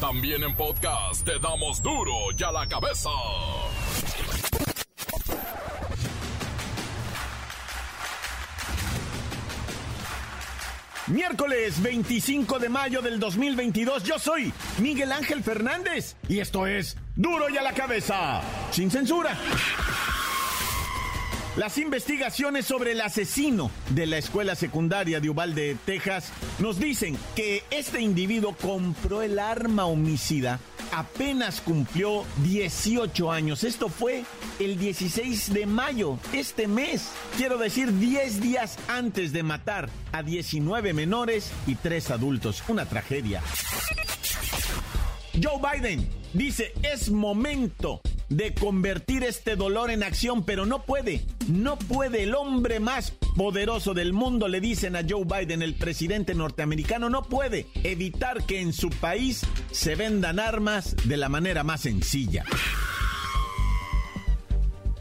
También 0.00 0.44
en 0.44 0.54
podcast 0.54 1.24
te 1.24 1.40
damos 1.40 1.82
duro 1.82 2.12
y 2.36 2.42
a 2.44 2.52
la 2.52 2.68
cabeza. 2.68 3.10
Miércoles 11.08 11.82
25 11.82 12.60
de 12.60 12.68
mayo 12.68 13.02
del 13.02 13.18
2022, 13.18 14.04
yo 14.04 14.20
soy 14.20 14.52
Miguel 14.78 15.10
Ángel 15.10 15.42
Fernández 15.42 16.14
y 16.28 16.38
esto 16.38 16.68
es 16.68 16.96
Duro 17.16 17.50
y 17.50 17.56
a 17.56 17.62
la 17.62 17.72
cabeza, 17.72 18.40
sin 18.70 18.92
censura. 18.92 19.36
Las 21.58 21.76
investigaciones 21.76 22.66
sobre 22.66 22.92
el 22.92 23.00
asesino 23.00 23.72
de 23.90 24.06
la 24.06 24.16
escuela 24.16 24.54
secundaria 24.54 25.18
de 25.18 25.28
Uvalde, 25.28 25.76
Texas, 25.84 26.30
nos 26.60 26.78
dicen 26.78 27.18
que 27.34 27.64
este 27.72 28.00
individuo 28.00 28.54
compró 28.56 29.22
el 29.22 29.40
arma 29.40 29.86
homicida 29.86 30.60
apenas 30.92 31.60
cumplió 31.60 32.24
18 32.44 33.32
años. 33.32 33.64
Esto 33.64 33.88
fue 33.88 34.24
el 34.60 34.78
16 34.78 35.52
de 35.52 35.66
mayo, 35.66 36.20
este 36.32 36.68
mes. 36.68 37.10
Quiero 37.36 37.58
decir, 37.58 37.92
10 37.92 38.40
días 38.40 38.78
antes 38.86 39.32
de 39.32 39.42
matar 39.42 39.90
a 40.12 40.22
19 40.22 40.92
menores 40.92 41.50
y 41.66 41.74
3 41.74 42.12
adultos. 42.12 42.62
Una 42.68 42.86
tragedia. 42.86 43.42
Joe 45.42 45.60
Biden 45.60 46.08
dice, 46.32 46.72
es 46.84 47.10
momento 47.10 48.00
de 48.28 48.54
convertir 48.54 49.24
este 49.24 49.56
dolor 49.56 49.90
en 49.90 50.02
acción, 50.02 50.44
pero 50.44 50.66
no 50.66 50.82
puede, 50.84 51.24
no 51.48 51.78
puede. 51.78 52.24
El 52.24 52.34
hombre 52.34 52.80
más 52.80 53.12
poderoso 53.36 53.94
del 53.94 54.12
mundo, 54.12 54.48
le 54.48 54.60
dicen 54.60 54.96
a 54.96 55.02
Joe 55.08 55.24
Biden, 55.24 55.62
el 55.62 55.74
presidente 55.74 56.34
norteamericano, 56.34 57.08
no 57.08 57.22
puede 57.22 57.66
evitar 57.84 58.44
que 58.44 58.60
en 58.60 58.72
su 58.72 58.90
país 58.90 59.42
se 59.70 59.94
vendan 59.94 60.38
armas 60.38 60.96
de 61.04 61.16
la 61.16 61.28
manera 61.28 61.64
más 61.64 61.82
sencilla. 61.82 62.44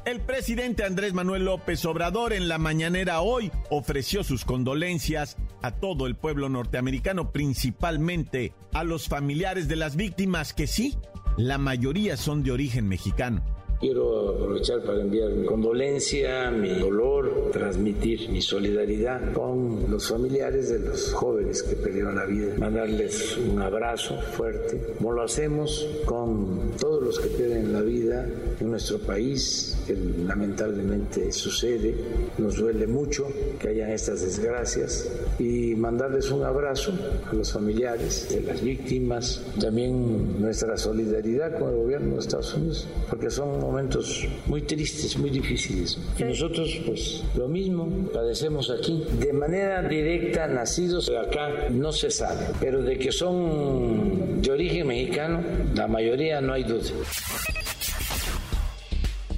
El 0.08 0.22
presidente 0.22 0.86
Andrés 0.86 1.14
Manuel 1.14 1.44
López 1.44 1.84
Obrador 1.84 2.32
en 2.32 2.48
la 2.48 2.58
mañanera 2.58 3.20
hoy 3.20 3.52
ofreció 3.70 4.24
sus 4.24 4.46
condolencias 4.46 5.36
a 5.62 5.72
todo 5.72 6.08
el 6.08 6.16
pueblo 6.16 6.48
norteamericano, 6.48 7.34
principalmente 7.34 8.54
a 8.72 8.86
los 8.86 9.10
familiares 9.10 9.68
de 9.68 9.76
las 9.76 9.98
víctimas 9.98 10.54
que 10.54 10.66
sí, 10.66 10.96
la 11.38 11.60
mayoría 11.60 12.18
son 12.18 12.42
de 12.42 12.52
origen 12.52 12.88
mexicano. 12.88 13.57
Quiero 13.80 14.30
aprovechar 14.30 14.82
para 14.82 15.02
enviar 15.02 15.30
mi 15.30 15.46
condolencia, 15.46 16.50
mi 16.50 16.80
dolor, 16.80 17.52
transmitir 17.52 18.28
mi 18.32 18.42
solidaridad 18.42 19.34
con 19.34 19.86
los 19.88 20.08
familiares 20.08 20.70
de 20.70 20.80
los 20.80 21.14
jóvenes 21.14 21.62
que 21.62 21.76
perdieron 21.76 22.16
la 22.16 22.26
vida, 22.26 22.56
mandarles 22.58 23.38
un 23.38 23.62
abrazo 23.62 24.20
fuerte, 24.36 24.82
como 24.98 25.12
lo 25.12 25.22
hacemos 25.22 25.88
con 26.06 26.72
todos 26.80 27.04
los 27.04 27.20
que 27.20 27.28
pierden 27.28 27.72
la 27.72 27.82
vida 27.82 28.28
en 28.60 28.72
nuestro 28.72 28.98
país, 28.98 29.78
que 29.86 29.96
lamentablemente 29.96 31.32
sucede, 31.32 31.96
nos 32.40 32.58
duele 32.58 32.88
mucho 32.88 33.28
que 33.60 33.70
hayan 33.70 33.92
estas 33.92 34.24
desgracias. 34.24 35.08
Y 35.38 35.76
mandarles 35.76 36.32
un 36.32 36.44
abrazo 36.44 36.94
a 37.30 37.36
los 37.36 37.54
familiares 37.54 38.28
de 38.30 38.42
las 38.42 38.64
víctimas, 38.64 39.44
también 39.60 40.42
nuestra 40.42 40.78
solidaridad 40.78 41.60
con 41.60 41.70
el 41.70 41.76
gobierno 41.76 42.16
de 42.16 42.22
Estados 42.22 42.56
Unidos, 42.56 42.88
porque 43.08 43.30
son 43.30 43.67
momentos 43.68 44.26
muy 44.46 44.62
tristes, 44.62 45.18
muy 45.18 45.30
difíciles. 45.30 45.98
Y 46.18 46.24
nosotros, 46.24 46.80
pues, 46.86 47.24
lo 47.36 47.50
mismo 47.50 48.10
padecemos 48.14 48.70
aquí. 48.70 49.04
De 49.20 49.34
manera 49.34 49.84
directa, 49.84 50.48
nacidos 50.48 51.10
acá, 51.10 51.68
no 51.70 51.92
se 51.92 52.10
sabe, 52.10 52.46
pero 52.62 52.82
de 52.82 52.98
que 52.98 53.12
son 53.12 54.42
de 54.42 54.52
origen 54.52 54.88
mexicano, 54.88 55.44
la 55.76 55.88
mayoría 55.88 56.40
no 56.40 56.54
hay 56.54 56.64
duda. 56.64 56.92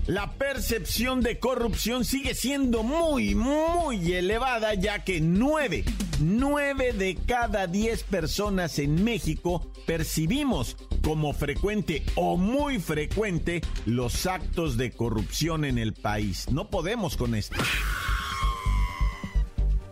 La 0.09 0.31
percepción 0.31 1.21
de 1.21 1.37
corrupción 1.37 2.03
sigue 2.03 2.33
siendo 2.33 2.81
muy, 2.81 3.35
muy 3.35 4.11
elevada, 4.11 4.73
ya 4.73 5.03
que 5.03 5.21
nueve, 5.21 5.85
nueve 6.19 6.93
de 6.93 7.15
cada 7.27 7.67
diez 7.67 8.01
personas 8.01 8.79
en 8.79 9.03
México 9.03 9.71
percibimos 9.85 10.77
como 11.03 11.31
frecuente 11.33 12.01
o 12.15 12.37
muy 12.37 12.79
frecuente 12.79 13.61
los 13.85 14.25
actos 14.25 14.77
de 14.77 14.89
corrupción 14.89 15.63
en 15.63 15.77
el 15.77 15.93
país. 15.93 16.49
No 16.49 16.71
podemos 16.71 17.15
con 17.15 17.35
esto. 17.35 17.57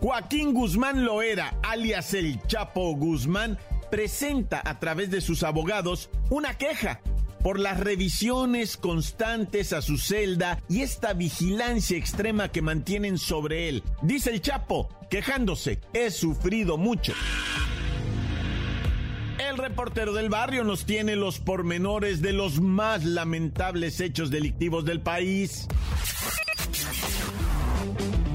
Joaquín 0.00 0.52
Guzmán 0.52 1.04
Loera, 1.04 1.60
alias 1.62 2.12
el 2.12 2.42
Chapo 2.48 2.92
Guzmán, 2.96 3.56
presenta 3.88 4.62
a 4.64 4.80
través 4.80 5.12
de 5.12 5.20
sus 5.20 5.44
abogados 5.44 6.10
una 6.28 6.54
queja 6.54 7.00
por 7.42 7.58
las 7.58 7.80
revisiones 7.80 8.76
constantes 8.76 9.72
a 9.72 9.82
su 9.82 9.98
celda 9.98 10.60
y 10.68 10.82
esta 10.82 11.12
vigilancia 11.12 11.96
extrema 11.96 12.48
que 12.50 12.62
mantienen 12.62 13.18
sobre 13.18 13.68
él. 13.68 13.82
Dice 14.02 14.30
el 14.30 14.40
Chapo, 14.40 14.88
quejándose, 15.10 15.80
he 15.92 16.10
sufrido 16.10 16.76
mucho. 16.76 17.12
El 19.38 19.56
reportero 19.56 20.12
del 20.12 20.28
barrio 20.28 20.64
nos 20.64 20.84
tiene 20.84 21.16
los 21.16 21.38
pormenores 21.38 22.20
de 22.20 22.32
los 22.32 22.60
más 22.60 23.04
lamentables 23.04 24.00
hechos 24.00 24.30
delictivos 24.30 24.84
del 24.84 25.00
país. 25.00 25.68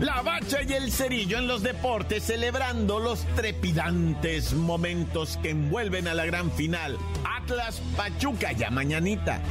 La 0.04 0.22
bacha 0.22 0.62
y 0.68 0.74
el 0.74 0.92
cerillo 0.92 1.38
en 1.38 1.48
los 1.48 1.64
deportes 1.64 2.24
celebrando 2.24 3.00
los 3.00 3.26
trepidantes 3.38 4.52
momentos 4.54 5.40
que 5.42 5.52
envuelven 5.52 6.10
a 6.10 6.14
la 6.14 6.26
gran 6.26 6.52
final. 6.52 6.98
Atlas 7.24 7.82
Pachuca 7.96 8.52
ya 8.52 8.70
mañanita. 8.70 9.42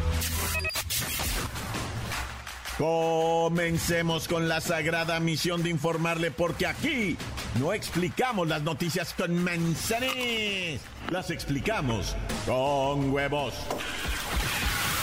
Comencemos 2.77 4.29
con 4.29 4.47
la 4.47 4.61
sagrada 4.61 5.21
misión 5.21 5.63
de 5.63 5.71
informarle 5.71 6.31
porque 6.31 6.67
aquí 6.67 7.17
no 7.59 7.73
explicamos 7.73 8.47
las 8.47 8.61
noticias 8.61 9.15
con 9.15 9.43
manzanes, 9.43 10.83
las 11.11 11.31
explicamos 11.31 12.15
con 12.45 13.11
huevos. 13.11 13.55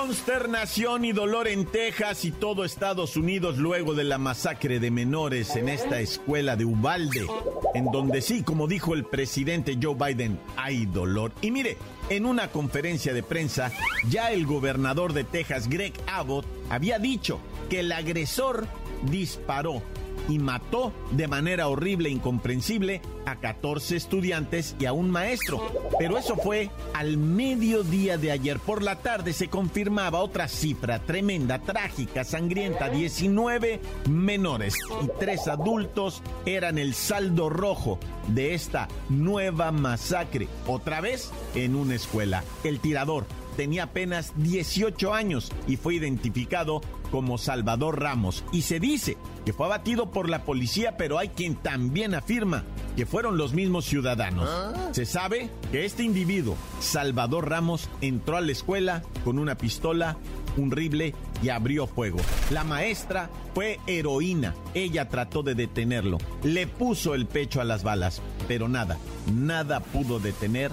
Consternación 0.00 1.04
y 1.04 1.12
dolor 1.12 1.46
en 1.46 1.66
Texas 1.66 2.24
y 2.24 2.30
todo 2.30 2.64
Estados 2.64 3.18
Unidos 3.18 3.58
luego 3.58 3.94
de 3.94 4.04
la 4.04 4.16
masacre 4.16 4.80
de 4.80 4.90
menores 4.90 5.56
en 5.56 5.68
esta 5.68 6.00
escuela 6.00 6.56
de 6.56 6.64
Ubalde, 6.64 7.26
en 7.74 7.84
donde 7.92 8.22
sí, 8.22 8.42
como 8.42 8.66
dijo 8.66 8.94
el 8.94 9.04
presidente 9.04 9.78
Joe 9.80 9.94
Biden, 9.94 10.40
hay 10.56 10.86
dolor. 10.86 11.32
Y 11.42 11.50
mire, 11.50 11.76
en 12.08 12.24
una 12.24 12.48
conferencia 12.48 13.12
de 13.12 13.22
prensa, 13.22 13.70
ya 14.08 14.32
el 14.32 14.46
gobernador 14.46 15.12
de 15.12 15.24
Texas, 15.24 15.68
Greg 15.68 15.92
Abbott, 16.06 16.46
había 16.70 16.98
dicho 16.98 17.38
que 17.68 17.80
el 17.80 17.92
agresor 17.92 18.66
disparó 19.02 19.82
y 20.28 20.38
mató 20.38 20.92
de 21.10 21.28
manera 21.28 21.68
horrible 21.68 22.08
e 22.08 22.12
incomprensible 22.12 23.02
a 23.26 23.36
14 23.36 23.96
estudiantes 23.96 24.76
y 24.78 24.86
a 24.86 24.92
un 24.92 25.10
maestro. 25.10 25.60
Pero 25.98 26.18
eso 26.18 26.36
fue 26.36 26.70
al 26.94 27.16
mediodía 27.16 28.18
de 28.18 28.32
ayer. 28.32 28.58
Por 28.58 28.82
la 28.82 28.96
tarde 28.96 29.32
se 29.32 29.48
confirmaba 29.48 30.20
otra 30.20 30.48
cifra 30.48 31.00
tremenda, 31.00 31.60
trágica, 31.60 32.24
sangrienta. 32.24 32.88
19 32.88 33.80
menores 34.08 34.76
y 35.02 35.08
3 35.18 35.48
adultos 35.48 36.22
eran 36.46 36.78
el 36.78 36.94
saldo 36.94 37.48
rojo 37.48 37.98
de 38.28 38.54
esta 38.54 38.88
nueva 39.08 39.72
masacre. 39.72 40.48
Otra 40.66 41.00
vez 41.00 41.30
en 41.54 41.74
una 41.74 41.94
escuela. 41.94 42.44
El 42.64 42.80
tirador 42.80 43.26
tenía 43.56 43.84
apenas 43.84 44.32
18 44.36 45.14
años 45.14 45.50
y 45.66 45.76
fue 45.76 45.94
identificado 45.94 46.80
como 47.10 47.38
Salvador 47.38 48.00
Ramos. 48.00 48.44
Y 48.52 48.62
se 48.62 48.80
dice 48.80 49.16
que 49.44 49.52
fue 49.52 49.66
abatido 49.66 50.10
por 50.10 50.28
la 50.28 50.44
policía, 50.44 50.96
pero 50.96 51.18
hay 51.18 51.28
quien 51.28 51.56
también 51.56 52.14
afirma 52.14 52.64
que 52.96 53.06
fueron 53.06 53.36
los 53.36 53.52
mismos 53.52 53.84
ciudadanos. 53.84 54.48
¿Ah? 54.48 54.90
Se 54.92 55.04
sabe 55.04 55.50
que 55.72 55.84
este 55.84 56.02
individuo, 56.02 56.56
Salvador 56.80 57.48
Ramos, 57.48 57.88
entró 58.00 58.36
a 58.36 58.40
la 58.40 58.52
escuela 58.52 59.02
con 59.24 59.38
una 59.38 59.56
pistola, 59.56 60.16
un 60.56 60.70
rifle 60.70 61.14
y 61.42 61.48
abrió 61.48 61.86
fuego. 61.86 62.18
La 62.50 62.64
maestra 62.64 63.30
fue 63.54 63.80
heroína. 63.86 64.54
Ella 64.74 65.08
trató 65.08 65.42
de 65.42 65.54
detenerlo. 65.54 66.18
Le 66.42 66.66
puso 66.66 67.14
el 67.14 67.26
pecho 67.26 67.60
a 67.60 67.64
las 67.64 67.82
balas, 67.82 68.20
pero 68.48 68.68
nada, 68.68 68.98
nada 69.32 69.80
pudo 69.80 70.18
detener 70.20 70.70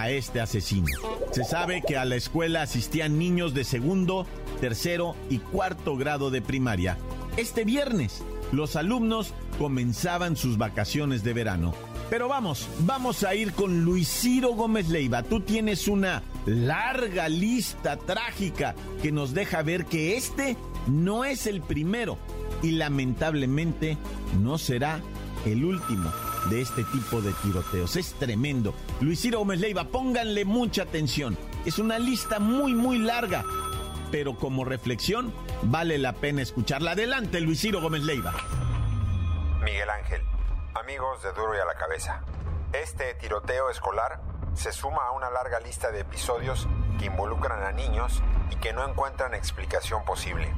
a 0.00 0.10
este 0.10 0.40
asesino. 0.40 0.86
Se 1.30 1.44
sabe 1.44 1.82
que 1.86 1.98
a 1.98 2.04
la 2.04 2.16
escuela 2.16 2.62
asistían 2.62 3.18
niños 3.18 3.54
de 3.54 3.64
segundo, 3.64 4.26
tercero 4.60 5.14
y 5.28 5.38
cuarto 5.38 5.96
grado 5.96 6.30
de 6.30 6.40
primaria. 6.40 6.96
Este 7.36 7.64
viernes, 7.64 8.22
los 8.50 8.76
alumnos 8.76 9.34
comenzaban 9.58 10.36
sus 10.36 10.56
vacaciones 10.56 11.22
de 11.22 11.34
verano. 11.34 11.74
Pero 12.08 12.28
vamos, 12.28 12.66
vamos 12.80 13.22
a 13.22 13.34
ir 13.34 13.52
con 13.52 13.84
Luis 13.84 14.08
Ciro 14.08 14.54
Gómez 14.54 14.88
Leiva. 14.88 15.22
Tú 15.22 15.40
tienes 15.40 15.86
una 15.86 16.22
larga 16.46 17.28
lista 17.28 17.96
trágica 17.96 18.74
que 19.02 19.12
nos 19.12 19.34
deja 19.34 19.62
ver 19.62 19.84
que 19.84 20.16
este 20.16 20.56
no 20.88 21.24
es 21.24 21.46
el 21.46 21.60
primero 21.60 22.18
y 22.62 22.72
lamentablemente 22.72 23.96
no 24.40 24.58
será 24.58 25.00
el 25.44 25.64
último 25.64 26.10
de 26.48 26.60
este 26.60 26.84
tipo 26.84 27.20
de 27.20 27.32
tiroteos. 27.42 27.96
Es 27.96 28.14
tremendo. 28.14 28.74
Luis 29.00 29.20
Ciro 29.20 29.40
Gómez 29.40 29.60
Leiva, 29.60 29.84
pónganle 29.84 30.44
mucha 30.44 30.82
atención. 30.82 31.36
Es 31.64 31.78
una 31.78 31.98
lista 31.98 32.38
muy, 32.38 32.74
muy 32.74 32.98
larga, 32.98 33.44
pero 34.10 34.36
como 34.36 34.64
reflexión 34.64 35.32
vale 35.62 35.98
la 35.98 36.12
pena 36.14 36.42
escucharla. 36.42 36.92
Adelante, 36.92 37.40
Luis 37.40 37.60
Ciro 37.60 37.80
Gómez 37.80 38.02
Leiva. 38.02 38.34
Miguel 39.62 39.90
Ángel, 39.90 40.22
amigos 40.74 41.22
de 41.22 41.32
Duro 41.32 41.54
y 41.54 41.58
a 41.58 41.64
la 41.64 41.74
Cabeza. 41.74 42.22
Este 42.72 43.14
tiroteo 43.14 43.68
escolar 43.68 44.20
se 44.54 44.72
suma 44.72 45.02
a 45.06 45.12
una 45.12 45.30
larga 45.30 45.60
lista 45.60 45.90
de 45.90 46.00
episodios 46.00 46.66
que 46.98 47.06
involucran 47.06 47.62
a 47.62 47.72
niños 47.72 48.22
y 48.50 48.56
que 48.56 48.72
no 48.72 48.86
encuentran 48.88 49.34
explicación 49.34 50.04
posible. 50.04 50.52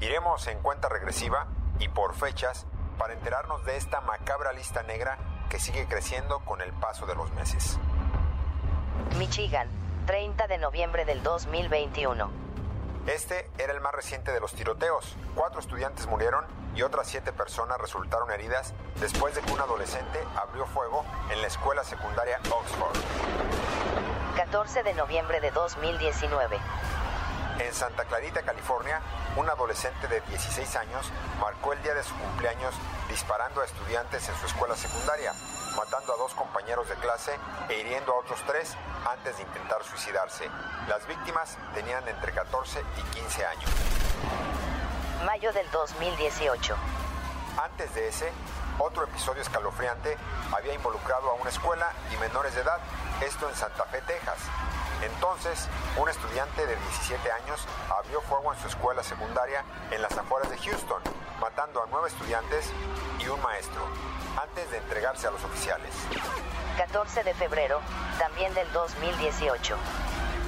Iremos 0.00 0.46
en 0.46 0.58
cuenta 0.60 0.88
regresiva 0.88 1.48
y 1.78 1.88
por 1.88 2.14
fechas 2.14 2.66
para 2.98 3.14
enterarnos 3.14 3.64
de 3.64 3.76
esta 3.76 4.00
macabra 4.00 4.52
lista 4.52 4.82
negra 4.82 5.18
que 5.48 5.58
sigue 5.58 5.86
creciendo 5.86 6.40
con 6.40 6.60
el 6.60 6.72
paso 6.72 7.06
de 7.06 7.14
los 7.14 7.32
meses. 7.32 7.78
Michigan, 9.18 9.68
30 10.06 10.46
de 10.46 10.58
noviembre 10.58 11.04
del 11.04 11.22
2021. 11.22 12.30
Este 13.06 13.48
era 13.58 13.72
el 13.72 13.80
más 13.80 13.92
reciente 13.92 14.32
de 14.32 14.40
los 14.40 14.52
tiroteos. 14.54 15.16
Cuatro 15.34 15.60
estudiantes 15.60 16.06
murieron 16.08 16.44
y 16.74 16.82
otras 16.82 17.06
siete 17.06 17.32
personas 17.32 17.78
resultaron 17.78 18.30
heridas 18.32 18.74
después 19.00 19.34
de 19.34 19.42
que 19.42 19.52
un 19.52 19.60
adolescente 19.60 20.18
abrió 20.36 20.66
fuego 20.66 21.04
en 21.30 21.40
la 21.40 21.46
escuela 21.46 21.84
secundaria 21.84 22.40
Oxford. 22.50 22.96
14 24.36 24.82
de 24.82 24.94
noviembre 24.94 25.40
de 25.40 25.50
2019. 25.50 26.58
En 27.66 27.74
Santa 27.74 28.04
Clarita, 28.04 28.42
California, 28.42 29.00
un 29.34 29.50
adolescente 29.50 30.06
de 30.06 30.20
16 30.20 30.76
años 30.76 31.10
marcó 31.40 31.72
el 31.72 31.82
día 31.82 31.94
de 31.94 32.04
su 32.04 32.14
cumpleaños 32.14 32.72
disparando 33.08 33.60
a 33.60 33.64
estudiantes 33.64 34.28
en 34.28 34.36
su 34.36 34.46
escuela 34.46 34.76
secundaria, 34.76 35.32
matando 35.76 36.14
a 36.14 36.16
dos 36.16 36.32
compañeros 36.34 36.88
de 36.88 36.94
clase 36.94 37.32
e 37.68 37.80
hiriendo 37.80 38.12
a 38.12 38.20
otros 38.20 38.40
tres 38.46 38.76
antes 39.10 39.36
de 39.36 39.42
intentar 39.42 39.82
suicidarse. 39.82 40.48
Las 40.88 41.04
víctimas 41.08 41.58
tenían 41.74 42.06
entre 42.06 42.30
14 42.30 42.84
y 42.98 43.02
15 43.16 43.46
años. 43.46 43.70
Mayo 45.24 45.52
del 45.52 45.68
2018. 45.72 46.76
Antes 47.60 47.92
de 47.96 48.08
ese, 48.08 48.30
otro 48.78 49.02
episodio 49.02 49.42
escalofriante 49.42 50.16
había 50.56 50.72
involucrado 50.72 51.30
a 51.30 51.34
una 51.34 51.50
escuela 51.50 51.90
y 52.14 52.16
menores 52.18 52.54
de 52.54 52.60
edad, 52.60 52.78
esto 53.22 53.48
en 53.48 53.56
Santa 53.56 53.86
Fe, 53.86 54.00
Texas. 54.02 54.38
Entonces, 55.02 55.68
un 55.98 56.08
estudiante 56.08 56.66
de 56.66 56.74
17 56.74 57.32
años 57.32 57.60
abrió 57.90 58.20
fuego 58.22 58.52
en 58.52 58.60
su 58.60 58.68
escuela 58.68 59.02
secundaria 59.02 59.64
en 59.90 60.00
las 60.00 60.16
afueras 60.16 60.50
de 60.50 60.58
Houston, 60.58 61.02
matando 61.40 61.82
a 61.82 61.86
nueve 61.90 62.08
estudiantes 62.08 62.72
y 63.18 63.28
un 63.28 63.40
maestro, 63.42 63.82
antes 64.40 64.70
de 64.70 64.78
entregarse 64.78 65.26
a 65.26 65.30
los 65.30 65.44
oficiales. 65.44 65.90
14 66.78 67.24
de 67.24 67.34
febrero, 67.34 67.80
también 68.18 68.52
del 68.54 68.70
2018. 68.72 69.76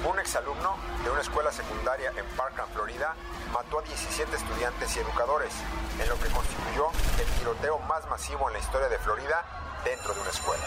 Un 0.09 0.19
exalumno 0.19 0.77
de 1.03 1.11
una 1.11 1.21
escuela 1.21 1.51
secundaria 1.51 2.11
en 2.15 2.25
Parkland, 2.37 2.71
Florida, 2.73 3.15
mató 3.53 3.79
a 3.79 3.81
17 3.81 4.35
estudiantes 4.35 4.95
y 4.95 4.99
educadores, 4.99 5.53
en 5.99 6.09
lo 6.09 6.17
que 6.19 6.29
constituyó 6.29 6.89
el 7.19 7.25
tiroteo 7.37 7.79
más 7.79 8.07
masivo 8.07 8.47
en 8.47 8.53
la 8.53 8.59
historia 8.59 8.87
de 8.87 8.97
Florida 8.99 9.43
dentro 9.83 10.13
de 10.13 10.21
una 10.21 10.29
escuela. 10.29 10.65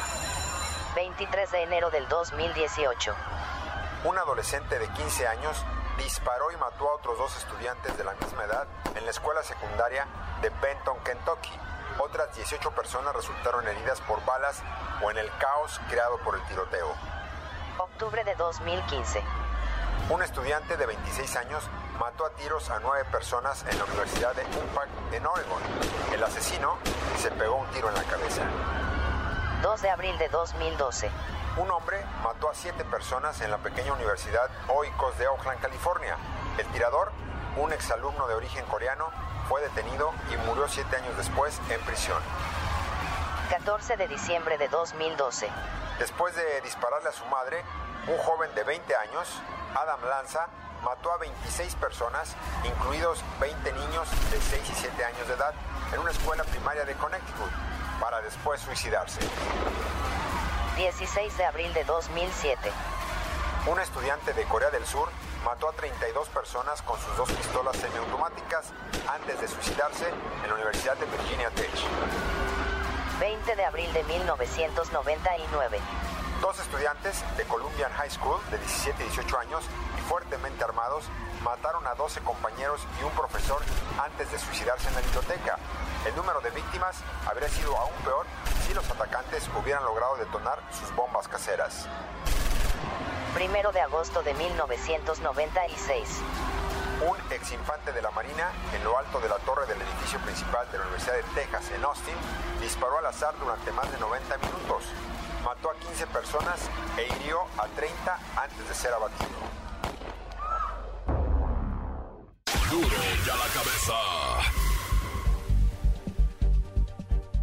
23 0.94 1.50
de 1.50 1.62
enero 1.62 1.90
del 1.90 2.06
2018 2.08 3.14
un 4.05 4.19
adolescente 4.19 4.79
de 4.79 4.89
15 4.89 5.29
años 5.29 5.65
disparó 5.97 6.51
y 6.51 6.57
mató 6.57 6.89
a 6.89 6.95
otros 6.95 7.17
dos 7.19 7.37
estudiantes 7.37 7.97
de 7.97 8.05
la 8.05 8.15
misma 8.15 8.45
edad 8.45 8.67
en 8.97 9.05
la 9.05 9.11
escuela 9.11 9.43
secundaria 9.43 10.07
de 10.41 10.51
Benton, 10.51 10.99
Kentucky. 11.05 11.53
Otras 11.99 12.35
18 12.35 12.71
personas 12.73 13.15
resultaron 13.15 13.67
heridas 13.69 14.01
por 14.01 14.25
balas 14.25 14.61
o 15.03 15.11
en 15.11 15.19
el 15.19 15.31
caos 15.37 15.81
creado 15.89 16.19
por 16.19 16.35
el 16.35 16.43
tiroteo. 16.47 16.93
Octubre 17.79 18.25
de 18.25 18.35
2015. 18.35 19.23
Un 20.11 20.23
estudiante 20.23 20.77
de 20.77 20.87
26 20.87 21.37
años 21.37 21.63
mató 22.01 22.27
a 22.27 22.31
tiros 22.31 22.71
a 22.71 22.81
nueve 22.81 23.05
personas 23.13 23.65
en 23.71 23.79
la 23.79 23.85
Universidad 23.85 24.35
de 24.35 24.45
Umpac 24.45 24.89
en 25.13 25.25
Oregon. 25.25 25.63
El 26.13 26.25
asesino 26.25 26.77
se 27.19 27.31
pegó 27.31 27.57
un 27.57 27.67
tiro 27.69 27.89
en 27.89 27.95
la 27.95 28.05
cabeza. 28.05 28.43
2 29.63 29.83
de 29.83 29.91
abril 29.91 30.19
de 30.19 30.29
2012 30.29 31.09
un 31.57 31.71
hombre 31.71 32.03
mató 32.23 32.49
a 32.49 32.55
siete 32.55 32.85
personas 32.85 33.41
en 33.43 33.51
la 33.51 33.59
pequeña 33.59 33.93
universidad 33.93 34.49
Oikos 34.69 35.19
de 35.19 35.29
Oakland, 35.29 35.61
California. 35.61 36.17
El 36.59 36.67
tirador, 36.69 37.13
un 37.57 37.73
exalumno 37.73 38.27
de 38.27 38.35
origen 38.35 38.65
coreano, 38.67 39.11
fue 39.49 39.61
detenido 39.61 40.13
y 40.33 40.37
murió 40.49 40.67
siete 40.69 40.97
años 40.97 41.17
después 41.17 41.61
en 41.69 41.81
prisión. 41.83 42.19
14 43.51 43.97
de 43.97 44.09
diciembre 44.09 44.57
de 44.57 44.69
2012. 44.69 45.49
Después 45.99 46.35
de 46.35 46.61
dispararle 46.63 47.11
a 47.11 47.13
su 47.13 47.25
madre, 47.27 47.63
un 48.07 48.17
joven 48.19 48.55
de 48.55 48.65
20 48.65 48.97
años, 48.97 49.29
Adam 49.75 50.01
Lanza, 50.09 50.47
mató 50.83 51.13
a 51.13 51.19
26 51.19 51.75
personas, 51.77 52.35
incluidos 52.65 53.23
20 53.41 53.73
niños 53.73 54.09
de 54.31 54.41
6 54.41 54.71
y 54.71 54.75
7 54.75 55.05
años 55.05 55.29
de 55.29 55.35
edad, 55.35 55.55
en 55.93 56.01
una 56.01 56.11
escuela 56.11 56.45
primaria 56.45 56.85
de 56.85 56.95
Connecticut, 56.95 57.51
para 58.01 58.23
después 58.23 58.61
suicidarse. 58.61 59.21
16 60.77 61.37
de 61.37 61.45
abril 61.45 61.73
de 61.75 61.85
2007. 61.85 62.59
Un 63.67 63.79
estudiante 63.79 64.33
de 64.33 64.45
Corea 64.45 64.71
del 64.71 64.87
Sur 64.87 65.09
mató 65.45 65.69
a 65.69 65.73
32 65.73 66.29
personas 66.31 66.81
con 66.83 66.99
sus 66.99 67.15
dos 67.17 67.31
pistolas 67.31 67.77
semiautomáticas 67.77 68.73
antes 69.07 69.41
de 69.41 69.49
suicidarse 69.49 70.09
en 70.43 70.49
la 70.49 70.55
Universidad 70.55 70.97
de 70.97 71.07
Virginia 71.07 71.51
Tech. 71.51 71.71
20 73.21 73.57
de 73.57 73.65
abril 73.65 73.93
de 73.93 74.03
1999. 74.05 75.79
Dos 76.41 76.59
estudiantes 76.59 77.23
de 77.37 77.44
Columbian 77.44 77.93
High 77.93 78.11
School 78.11 78.41
de 78.51 78.58
17 78.58 79.05
y 79.05 79.06
18 79.08 79.39
años 79.39 79.65
y 79.99 80.01
fuertemente 80.08 80.65
armados 80.65 81.05
mataron 81.43 81.87
a 81.87 81.94
12 81.94 82.20
compañeros 82.23 82.81
y 82.99 83.05
un 83.05 83.13
profesor 83.13 83.63
antes 84.03 84.32
de 84.32 84.39
suicidarse 84.39 84.89
en 84.89 84.94
la 84.94 85.01
biblioteca. 85.03 85.58
El 86.05 86.17
número 86.17 86.41
de 86.41 86.51
víctimas 86.51 86.97
habría 87.27 87.49
sido 87.49 87.77
aún 87.77 87.94
peor 88.05 88.27
si 88.67 88.75
los 88.75 88.89
atacantes 88.91 89.49
hubieran 89.56 89.85
logrado 89.85 90.17
detonar 90.17 90.59
sus 90.73 90.93
bombas 90.97 91.29
caseras. 91.29 91.87
Primero 93.35 93.71
de 93.71 93.81
agosto 93.81 94.21
de 94.25 94.35
1996. 94.35 96.09
Un 97.06 97.17
ex 97.32 97.53
infante 97.53 97.93
de 97.93 98.03
la 98.03 98.11
Marina, 98.11 98.51
en 98.75 98.82
lo 98.82 98.99
alto 98.99 99.21
de 99.21 99.29
la 99.29 99.37
torre 99.39 99.65
del 99.67 99.81
edificio 99.81 100.19
principal 100.21 100.71
de 100.73 100.79
la 100.79 100.85
Universidad 100.85 101.15
de 101.15 101.23
Texas 101.35 101.71
en 101.71 101.85
Austin, 101.85 102.15
disparó 102.61 102.99
al 102.99 103.06
azar 103.06 103.35
durante 103.39 103.71
más 103.71 103.91
de 103.93 103.99
90 103.99 104.39
minutos. 104.39 104.85
Mató 105.44 105.71
a 105.71 105.75
15 105.75 106.06
personas 106.09 106.69
e 106.97 107.06
hirió 107.17 107.43
a 107.59 107.67
30 107.77 108.19
antes 108.37 108.69
de 108.69 108.75
ser 108.75 108.93
abatido. 108.93 109.31
Duro 112.71 112.97
ya 113.25 113.37
la 113.37 113.47
cabeza. 113.47 114.62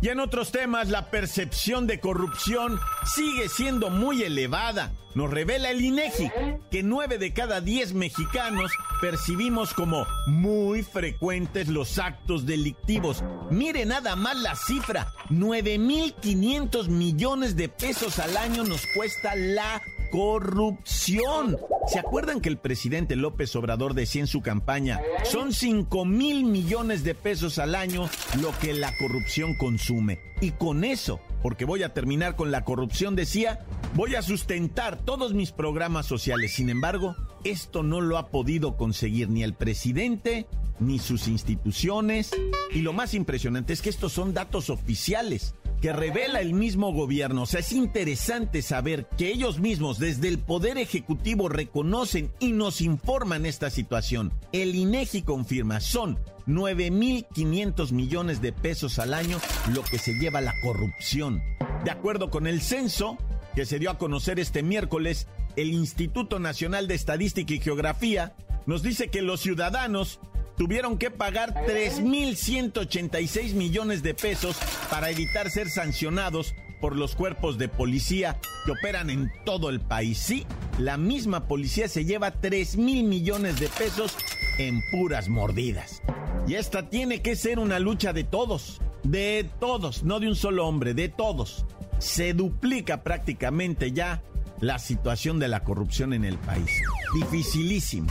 Y 0.01 0.07
en 0.07 0.19
otros 0.19 0.51
temas, 0.51 0.89
la 0.89 1.11
percepción 1.11 1.85
de 1.85 1.99
corrupción 1.99 2.79
sigue 3.15 3.49
siendo 3.49 3.89
muy 3.89 4.23
elevada. 4.23 4.93
Nos 5.13 5.29
revela 5.29 5.71
el 5.71 5.81
INEGI 5.81 6.31
que 6.71 6.83
nueve 6.83 7.17
de 7.17 7.33
cada 7.33 7.59
diez 7.59 7.93
mexicanos 7.93 8.71
percibimos 9.01 9.73
como 9.73 10.05
muy 10.27 10.83
frecuentes 10.83 11.67
los 11.67 11.97
actos 11.97 12.45
delictivos. 12.45 13.23
Mire 13.49 13.85
nada 13.85 14.15
más 14.15 14.37
la 14.37 14.55
cifra, 14.55 15.11
9.500 15.29 16.87
millones 16.87 17.57
de 17.57 17.67
pesos 17.67 18.19
al 18.19 18.37
año 18.37 18.63
nos 18.63 18.85
cuesta 18.95 19.35
la 19.35 19.81
corrupción. 20.09 21.57
¿Se 21.87 21.99
acuerdan 21.99 22.41
que 22.41 22.49
el 22.49 22.57
presidente 22.57 23.15
López 23.15 23.55
Obrador 23.55 23.93
decía 23.93 24.21
en 24.21 24.27
su 24.27 24.41
campaña, 24.41 24.99
son 25.23 25.53
5 25.53 26.05
mil 26.05 26.45
millones 26.45 27.03
de 27.03 27.15
pesos 27.15 27.59
al 27.59 27.75
año 27.75 28.09
lo 28.41 28.57
que 28.59 28.73
la 28.73 28.95
corrupción 28.97 29.55
consume? 29.55 30.19
Y 30.41 30.51
con 30.51 30.83
eso, 30.83 31.19
porque 31.41 31.65
voy 31.65 31.83
a 31.83 31.93
terminar 31.93 32.35
con 32.35 32.51
la 32.51 32.63
corrupción, 32.63 33.15
decía, 33.15 33.65
voy 33.95 34.15
a 34.15 34.21
sustentar 34.21 34.97
todos 34.97 35.33
mis 35.33 35.51
programas 35.51 36.05
sociales. 36.05 36.53
Sin 36.53 36.69
embargo, 36.69 37.15
esto 37.43 37.83
no 37.83 38.01
lo 38.01 38.17
ha 38.17 38.29
podido 38.29 38.77
conseguir 38.77 39.29
ni 39.29 39.43
el 39.43 39.53
presidente 39.53 40.47
ni 40.79 40.99
sus 40.99 41.27
instituciones. 41.27 42.31
Y 42.71 42.81
lo 42.81 42.93
más 42.93 43.13
impresionante 43.13 43.73
es 43.73 43.81
que 43.81 43.89
estos 43.89 44.13
son 44.13 44.33
datos 44.33 44.69
oficiales 44.69 45.55
que 45.81 45.93
revela 45.93 46.41
el 46.41 46.53
mismo 46.53 46.91
gobierno. 46.93 47.43
O 47.43 47.45
sea, 47.45 47.61
es 47.61 47.71
interesante 47.71 48.61
saber 48.61 49.07
que 49.17 49.29
ellos 49.29 49.59
mismos 49.59 49.99
desde 49.99 50.27
el 50.27 50.39
Poder 50.39 50.77
Ejecutivo 50.77 51.49
reconocen 51.49 52.31
y 52.39 52.51
nos 52.51 52.81
informan 52.81 53.45
esta 53.45 53.69
situación. 53.69 54.31
El 54.51 54.75
INEGI 54.75 55.21
confirma, 55.21 55.79
son 55.79 56.19
9.500 56.47 57.91
millones 57.91 58.41
de 58.41 58.51
pesos 58.51 58.99
al 58.99 59.13
año 59.13 59.39
lo 59.73 59.83
que 59.83 59.99
se 59.99 60.13
lleva 60.13 60.41
la 60.41 60.53
corrupción. 60.61 61.41
De 61.83 61.91
acuerdo 61.91 62.29
con 62.29 62.47
el 62.47 62.61
censo 62.61 63.17
que 63.55 63.65
se 63.65 63.79
dio 63.79 63.91
a 63.91 63.97
conocer 63.97 64.39
este 64.39 64.63
miércoles, 64.63 65.27
el 65.55 65.73
Instituto 65.73 66.39
Nacional 66.39 66.87
de 66.87 66.95
Estadística 66.95 67.53
y 67.53 67.59
Geografía 67.59 68.35
nos 68.65 68.83
dice 68.83 69.09
que 69.09 69.21
los 69.21 69.41
ciudadanos 69.41 70.19
tuvieron 70.59 70.97
que 70.97 71.09
pagar 71.09 71.53
3.186 71.65 73.53
millones 73.53 74.03
de 74.03 74.13
pesos 74.13 74.57
para 74.91 75.09
evitar 75.09 75.49
ser 75.49 75.69
sancionados 75.69 76.53
por 76.81 76.97
los 76.97 77.15
cuerpos 77.15 77.57
de 77.57 77.69
policía 77.69 78.37
que 78.65 78.71
operan 78.71 79.09
en 79.09 79.31
todo 79.45 79.69
el 79.69 79.79
país. 79.79 80.17
Sí, 80.17 80.45
la 80.77 80.97
misma 80.97 81.47
policía 81.47 81.87
se 81.87 82.03
lleva 82.03 82.31
3 82.31 82.75
mil 82.75 83.05
millones 83.05 83.57
de 83.61 83.69
pesos 83.69 84.17
en 84.57 84.81
puras 84.91 85.29
mordidas. 85.29 86.01
Y 86.45 86.55
esta 86.55 86.89
tiene 86.89 87.21
que 87.21 87.37
ser 87.37 87.57
una 87.57 87.79
lucha 87.79 88.11
de 88.11 88.25
todos, 88.25 88.81
de 89.03 89.49
todos, 89.61 90.03
no 90.03 90.19
de 90.19 90.27
un 90.27 90.35
solo 90.35 90.67
hombre, 90.67 90.93
de 90.93 91.07
todos. 91.07 91.65
Se 91.99 92.33
duplica 92.33 93.01
prácticamente 93.01 93.93
ya 93.93 94.23
la 94.59 94.77
situación 94.77 95.39
de 95.39 95.47
la 95.47 95.63
corrupción 95.63 96.11
en 96.11 96.25
el 96.25 96.37
país. 96.37 96.69
Dificilísimo. 97.15 98.09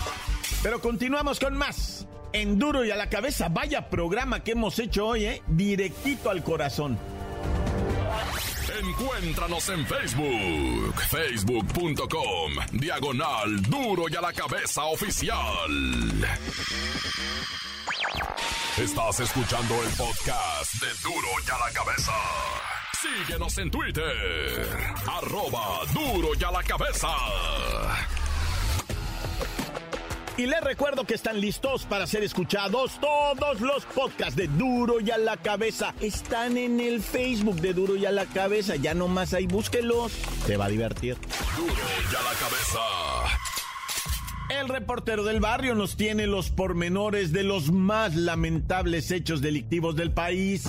Pero 0.62 0.80
continuamos 0.80 1.38
con 1.38 1.54
más 1.54 2.08
en 2.32 2.58
duro 2.58 2.84
y 2.84 2.90
a 2.90 2.96
la 2.96 3.08
cabeza. 3.08 3.48
Vaya 3.48 3.88
programa 3.88 4.42
que 4.42 4.52
hemos 4.52 4.78
hecho 4.78 5.06
hoy, 5.06 5.24
¿eh? 5.24 5.42
Directito 5.46 6.30
al 6.30 6.42
corazón. 6.42 6.98
Encuéntranos 8.80 9.68
en 9.70 9.86
Facebook, 9.86 10.94
facebook.com, 11.10 12.52
diagonal 12.72 13.60
duro 13.62 14.04
y 14.08 14.16
a 14.16 14.20
la 14.20 14.32
cabeza 14.32 14.84
oficial. 14.84 15.36
Estás 18.76 19.20
escuchando 19.20 19.74
el 19.82 19.90
podcast 19.96 20.74
de 20.74 20.88
duro 21.02 21.28
y 21.46 21.50
a 21.50 21.66
la 21.66 21.72
cabeza. 21.72 22.12
Síguenos 23.00 23.58
en 23.58 23.70
Twitter, 23.70 24.68
arroba 25.06 25.80
duro 25.92 26.28
y 26.38 26.44
a 26.44 26.50
la 26.50 26.62
cabeza. 26.62 27.08
Y 30.38 30.46
les 30.46 30.60
recuerdo 30.60 31.02
que 31.02 31.14
están 31.14 31.40
listos 31.40 31.84
para 31.84 32.06
ser 32.06 32.22
escuchados 32.22 33.00
todos 33.00 33.60
los 33.60 33.84
podcasts 33.86 34.36
de 34.36 34.46
Duro 34.46 35.00
y 35.00 35.10
a 35.10 35.18
la 35.18 35.36
Cabeza. 35.36 35.96
Están 36.00 36.56
en 36.56 36.78
el 36.78 37.02
Facebook 37.02 37.60
de 37.60 37.74
Duro 37.74 37.96
y 37.96 38.06
a 38.06 38.12
la 38.12 38.24
Cabeza. 38.24 38.76
Ya 38.76 38.94
nomás 38.94 39.34
ahí 39.34 39.48
búsquelos. 39.48 40.12
Te 40.46 40.56
va 40.56 40.66
a 40.66 40.68
divertir. 40.68 41.16
Duro 41.56 41.72
y 41.72 42.14
a 42.14 42.22
la 42.22 42.38
cabeza. 42.38 42.78
El 44.60 44.68
reportero 44.68 45.24
del 45.24 45.40
barrio 45.40 45.74
nos 45.74 45.96
tiene 45.96 46.28
los 46.28 46.50
pormenores 46.50 47.32
de 47.32 47.42
los 47.42 47.72
más 47.72 48.14
lamentables 48.14 49.10
hechos 49.10 49.42
delictivos 49.42 49.96
del 49.96 50.12
país. 50.12 50.68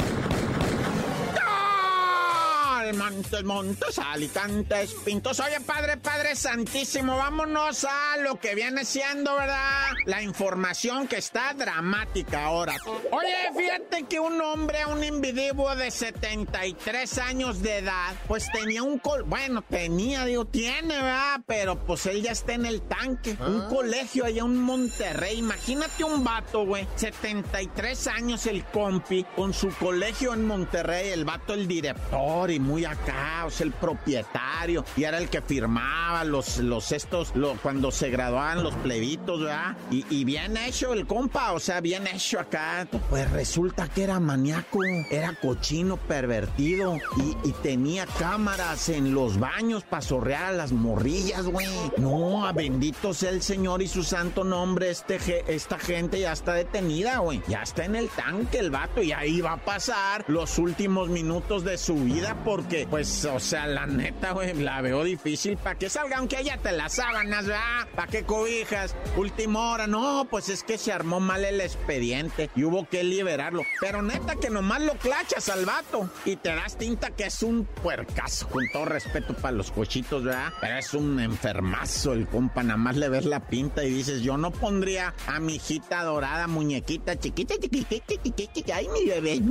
Montes, 2.93 3.43
montes, 3.43 3.99
alicantes, 3.99 4.93
pintos. 5.05 5.39
Oye, 5.39 5.59
Padre, 5.61 5.97
Padre 5.97 6.35
Santísimo, 6.35 7.17
vámonos 7.17 7.85
a 7.85 8.17
lo 8.17 8.39
que 8.39 8.55
viene 8.55 8.85
siendo, 8.85 9.35
¿verdad? 9.35 9.91
La 10.05 10.21
información 10.21 11.07
que 11.07 11.17
está 11.17 11.53
dramática 11.53 12.45
ahora. 12.45 12.75
Oye, 13.11 13.35
fíjate 13.57 14.03
que 14.03 14.19
un 14.19 14.41
hombre, 14.41 14.85
un 14.85 15.03
individuo 15.03 15.75
de 15.75 15.91
73 15.91 17.17
años 17.19 17.61
de 17.61 17.77
edad, 17.79 18.15
pues 18.27 18.51
tenía 18.51 18.83
un 18.83 18.99
col... 18.99 19.23
Bueno, 19.23 19.61
tenía, 19.61 20.25
digo, 20.25 20.45
tiene, 20.45 20.95
¿verdad? 20.95 21.41
Pero 21.45 21.85
pues 21.85 22.05
él 22.05 22.21
ya 22.21 22.31
está 22.31 22.53
en 22.53 22.65
el 22.65 22.81
tanque. 22.81 23.37
Un 23.39 23.67
colegio 23.67 24.25
allá 24.25 24.43
en 24.43 24.57
Monterrey. 24.57 25.37
Imagínate 25.37 26.03
un 26.03 26.23
vato, 26.23 26.65
güey. 26.65 26.87
73 26.95 28.07
años 28.07 28.45
el 28.45 28.63
compi, 28.65 29.25
con 29.35 29.53
su 29.53 29.69
colegio 29.69 30.33
en 30.33 30.45
Monterrey, 30.45 31.09
el 31.09 31.25
vato 31.25 31.53
el 31.53 31.67
director 31.67 32.51
y 32.51 32.59
muy 32.59 32.78
acá, 32.85 33.45
o 33.45 33.51
sea, 33.51 33.65
el 33.65 33.71
propietario, 33.71 34.85
y 34.95 35.03
era 35.03 35.17
el 35.17 35.29
que 35.29 35.41
firmaba 35.41 36.23
los, 36.23 36.57
los 36.57 36.91
estos, 36.91 37.35
lo, 37.35 37.55
cuando 37.61 37.91
se 37.91 38.09
graduaban 38.09 38.63
los 38.63 38.75
plebitos, 38.75 39.41
¿verdad? 39.41 39.77
Y, 39.91 40.05
y 40.09 40.25
bien 40.25 40.57
hecho 40.57 40.93
el 40.93 41.05
compa, 41.07 41.53
o 41.53 41.59
sea, 41.59 41.81
bien 41.81 42.07
hecho 42.07 42.39
acá. 42.39 42.87
Pues 43.09 43.29
resulta 43.31 43.87
que 43.87 44.03
era 44.03 44.19
maníaco, 44.19 44.79
era 45.09 45.33
cochino 45.33 45.97
pervertido 45.97 46.97
y, 47.17 47.49
y 47.49 47.51
tenía 47.63 48.05
cámaras 48.05 48.89
en 48.89 49.13
los 49.13 49.39
baños 49.39 49.83
para 49.83 50.01
sorrear 50.01 50.45
a 50.45 50.51
las 50.51 50.71
morrillas, 50.71 51.45
güey. 51.45 51.67
No, 51.97 52.51
bendito 52.53 53.13
sea 53.13 53.29
el 53.29 53.41
Señor 53.41 53.81
y 53.81 53.87
su 53.87 54.03
santo 54.03 54.43
nombre, 54.43 54.89
este, 54.89 55.19
esta 55.47 55.77
gente 55.79 56.19
ya 56.19 56.31
está 56.31 56.53
detenida, 56.53 57.19
güey. 57.19 57.41
Ya 57.47 57.63
está 57.63 57.85
en 57.85 57.95
el 57.95 58.09
tanque 58.09 58.59
el 58.59 58.71
vato 58.71 59.01
y 59.01 59.11
ahí 59.11 59.41
va 59.41 59.53
a 59.53 59.65
pasar 59.65 60.25
los 60.27 60.57
últimos 60.57 61.09
minutos 61.09 61.63
de 61.63 61.77
su 61.77 61.95
vida 61.95 62.43
pues, 62.89 63.25
o 63.25 63.39
sea, 63.39 63.67
la 63.67 63.85
neta, 63.87 64.31
güey, 64.31 64.53
la 64.53 64.81
veo 64.81 65.03
difícil 65.03 65.57
para 65.57 65.77
que 65.77 65.89
salga, 65.89 66.17
aunque 66.17 66.43
ya 66.43 66.57
te 66.57 66.71
las 66.71 66.93
sábanas, 66.93 67.45
¿verdad? 67.45 67.87
¿Para 67.95 68.11
qué 68.11 68.23
cobijas? 68.23 68.95
Última 69.17 69.71
hora, 69.71 69.87
no, 69.87 70.27
pues 70.29 70.49
es 70.49 70.63
que 70.63 70.77
se 70.77 70.91
armó 70.91 71.19
mal 71.19 71.45
el 71.45 71.61
expediente 71.61 72.49
y 72.55 72.63
hubo 72.63 72.87
que 72.87 73.03
liberarlo. 73.03 73.63
Pero 73.81 74.01
neta 74.01 74.35
que 74.35 74.49
nomás 74.49 74.81
lo 74.81 74.93
clachas 74.93 75.49
al 75.49 75.65
vato 75.65 76.09
y 76.25 76.35
te 76.35 76.49
das 76.49 76.77
tinta 76.77 77.11
que 77.11 77.25
es 77.25 77.41
un 77.43 77.65
puercazo, 77.65 78.47
con 78.49 78.63
todo 78.71 78.85
respeto 78.85 79.33
para 79.33 79.51
los 79.57 79.71
cochitos, 79.71 80.23
¿verdad? 80.23 80.53
Pero 80.61 80.77
es 80.77 80.93
un 80.93 81.19
enfermazo 81.19 82.13
el 82.13 82.27
compa, 82.27 82.63
nada 82.63 82.77
más 82.77 82.97
le 82.97 83.09
ves 83.09 83.25
la 83.25 83.39
pinta 83.47 83.83
y 83.83 83.89
dices, 83.89 84.21
yo 84.21 84.37
no 84.37 84.51
pondría 84.51 85.13
a 85.27 85.39
mi 85.39 85.55
hijita 85.55 86.03
dorada, 86.03 86.47
muñequita, 86.47 87.17
chiquita, 87.17 87.55
chiquita, 87.59 87.95
chiquita, 88.23 88.75
ay, 88.75 88.87
mi 88.89 89.05
bebé. 89.09 89.41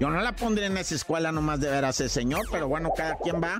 Yo 0.00 0.10
no 0.10 0.20
la 0.20 0.34
pondría 0.34 0.66
en 0.66 0.76
esa 0.78 0.94
escuela 0.94 1.32
nomás 1.32 1.60
de 1.60 1.70
ver 1.70 1.84
a 1.84 1.90
ese 1.90 2.08
señor, 2.08 2.46
pero 2.50 2.61
bueno, 2.68 2.90
cada 2.96 3.16
quien 3.16 3.42
va. 3.42 3.58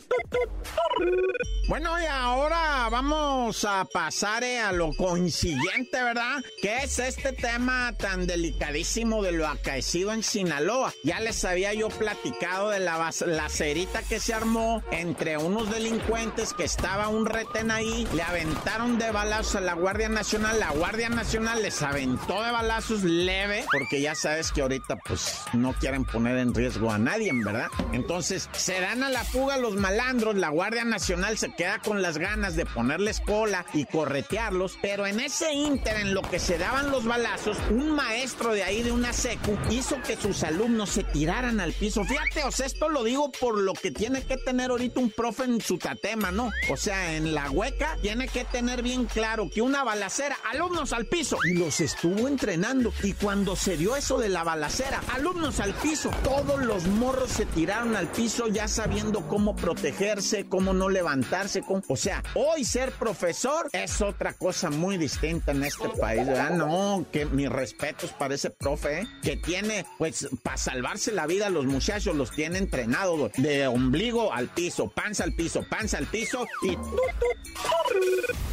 Bueno, 1.69 1.99
y 1.99 2.05
ahora 2.05 2.89
vamos 2.91 3.65
a 3.65 3.85
pasar 3.85 4.43
eh, 4.45 4.59
a 4.59 4.73
lo 4.73 4.93
coincidente, 4.93 6.03
¿verdad? 6.03 6.43
Que 6.61 6.79
es 6.79 6.99
este 6.99 7.33
tema 7.33 7.95
tan 7.97 8.27
delicadísimo 8.27 9.23
de 9.23 9.33
lo 9.33 9.47
acaecido 9.47 10.13
en 10.13 10.23
Sinaloa. 10.23 10.93
Ya 11.05 11.21
les 11.21 11.45
había 11.45 11.73
yo 11.73 11.89
platicado 11.89 12.71
de 12.71 12.81
la, 12.81 13.11
la 13.27 13.49
cerita 13.49 14.03
que 14.03 14.21
se 14.21 14.35
armó 14.35 14.83
entre 14.91 15.39
unos 15.39 15.71
delincuentes 15.71 16.53
que 16.53 16.65
estaba 16.65 17.09
un 17.09 17.27
retén 17.27 17.71
ahí, 17.71 18.07
le 18.13 18.23
aventaron 18.23 18.99
de 18.99 19.11
balazos 19.11 19.57
a 19.57 19.61
la 19.61 19.75
Guardia 19.75 20.09
Nacional, 20.09 20.59
la 20.61 20.73
Guardia 20.73 21.09
Nacional 21.09 21.63
les 21.63 21.81
aventó 21.81 22.43
de 22.43 22.51
balazos 22.51 23.03
leve, 23.05 23.65
porque 23.73 24.03
ya 24.03 24.15
sabes 24.15 24.53
que 24.53 24.63
ahorita 24.63 24.97
pues 24.97 25.43
no 25.53 25.73
quieren 25.75 26.05
poner 26.05 26.39
en 26.39 26.55
riesgo 26.55 26.91
a 26.91 26.99
nadie, 26.99 27.31
¿verdad? 27.33 27.69
Entonces 27.93 28.51
se 28.53 28.81
dan 28.81 28.92
a 29.01 29.09
la 29.09 29.25
fuga 29.25 29.57
los 29.57 29.75
malandros, 29.77 30.37
la 30.37 30.51
Guardia 30.51 30.85
Nacional 30.85 31.39
se 31.39 31.51
queda 31.55 31.79
con 31.79 32.03
las 32.03 32.19
ganas 32.19 32.57
de 32.57 32.67
ponerles 32.67 33.21
cola 33.21 33.65
y 33.73 33.87
corretearlos, 33.87 34.79
pero 34.83 35.07
en 35.07 35.19
ese 35.19 35.51
inter 35.55 35.97
en 35.97 36.13
lo 36.13 36.21
que 36.21 36.39
se 36.39 36.59
daban 36.59 36.91
los 36.91 37.05
balazos, 37.05 37.57
un 37.71 37.93
maestro 37.93 38.53
de 38.53 38.65
ahí 38.65 38.83
de 38.83 38.93
una 38.93 39.15
secu 39.15 39.57
hizo 39.71 39.97
que 40.03 40.17
sus 40.17 40.43
alumnos 40.45 40.91
se 40.91 41.05
tiraran 41.05 41.59
al 41.61 41.73
piso. 41.73 42.05
Fíjate, 42.05 42.43
esto 42.63 42.91
lo 42.91 43.03
digo 43.03 43.33
por 43.33 43.57
lo 43.57 43.73
que 43.73 43.91
tiene 43.91 44.23
que 44.23 44.37
tener 44.37 44.71
ahorita 44.71 45.01
un 45.01 45.11
profe 45.11 45.45
en 45.45 45.63
su 45.63 45.79
tatema, 45.79 46.31
¿no? 46.31 46.51
O 46.71 46.77
sea, 46.77 47.17
en 47.17 47.35
la 47.35 47.51
hueca 47.51 47.97
tiene 48.03 48.29
que 48.29 48.45
tener 48.45 48.83
bien 48.83 49.07
claro 49.07 49.49
que 49.49 49.63
una 49.63 49.85
balacera, 49.85 50.37
alumnos 50.51 50.93
al 50.93 51.07
piso, 51.07 51.39
y 51.45 51.55
los 51.55 51.81
estuvo 51.81 52.29
entrenando. 52.29 52.93
Y 53.03 53.15
cuando 53.15 53.57
se 53.57 53.79
dio 53.79 53.97
eso 53.97 54.19
de 54.19 54.29
la 54.29 54.45
balacera, 54.45 55.01
alumnos 55.15 55.61
al 55.61 55.73
piso, 55.73 56.11
todos 56.23 56.61
los 56.61 56.87
morros 56.87 57.31
se 57.31 57.47
tiraron 57.47 57.97
al 57.97 58.09
piso, 58.09 58.49
ya 58.49 58.69
sabiendo 58.73 59.29
cómo 59.29 59.55
protegerse, 59.55 60.47
cómo 60.47 60.73
no 60.73 60.89
levantarse. 60.89 61.63
O 61.89 61.97
sea, 61.97 62.23
hoy 62.35 62.65
ser 62.65 62.93
profesor 62.93 63.69
es 63.73 64.01
otra 64.01 64.33
cosa 64.33 64.71
muy 64.71 64.97
distinta 64.97 65.53
en 65.53 65.65
este 65.65 65.89
país, 65.91 66.27
¿verdad? 66.27 66.51
No, 66.51 67.05
que 67.13 67.27
mis 67.27 67.51
respetos 67.51 68.13
para 68.13 68.35
ese 68.35 68.51
profe, 68.51 69.01
¿eh? 69.01 69.07
que 69.23 69.37
tiene, 69.37 69.85
pues, 69.99 70.29
para 70.43 70.57
salvarse 70.57 71.13
la 71.13 71.27
vida 71.27 71.51
los 71.51 71.67
muchachos 71.67 72.17
los 72.17 72.31
tiene 72.31 72.59
entrenados 72.59 73.33
de 73.37 73.67
ombligo 73.67 74.33
al 74.33 74.49
piso, 74.49 74.89
panza 74.89 75.25
al 75.25 75.35
piso, 75.35 75.65
panza 75.69 75.99
al 75.99 76.07
piso 76.07 76.47
y... 76.63 76.77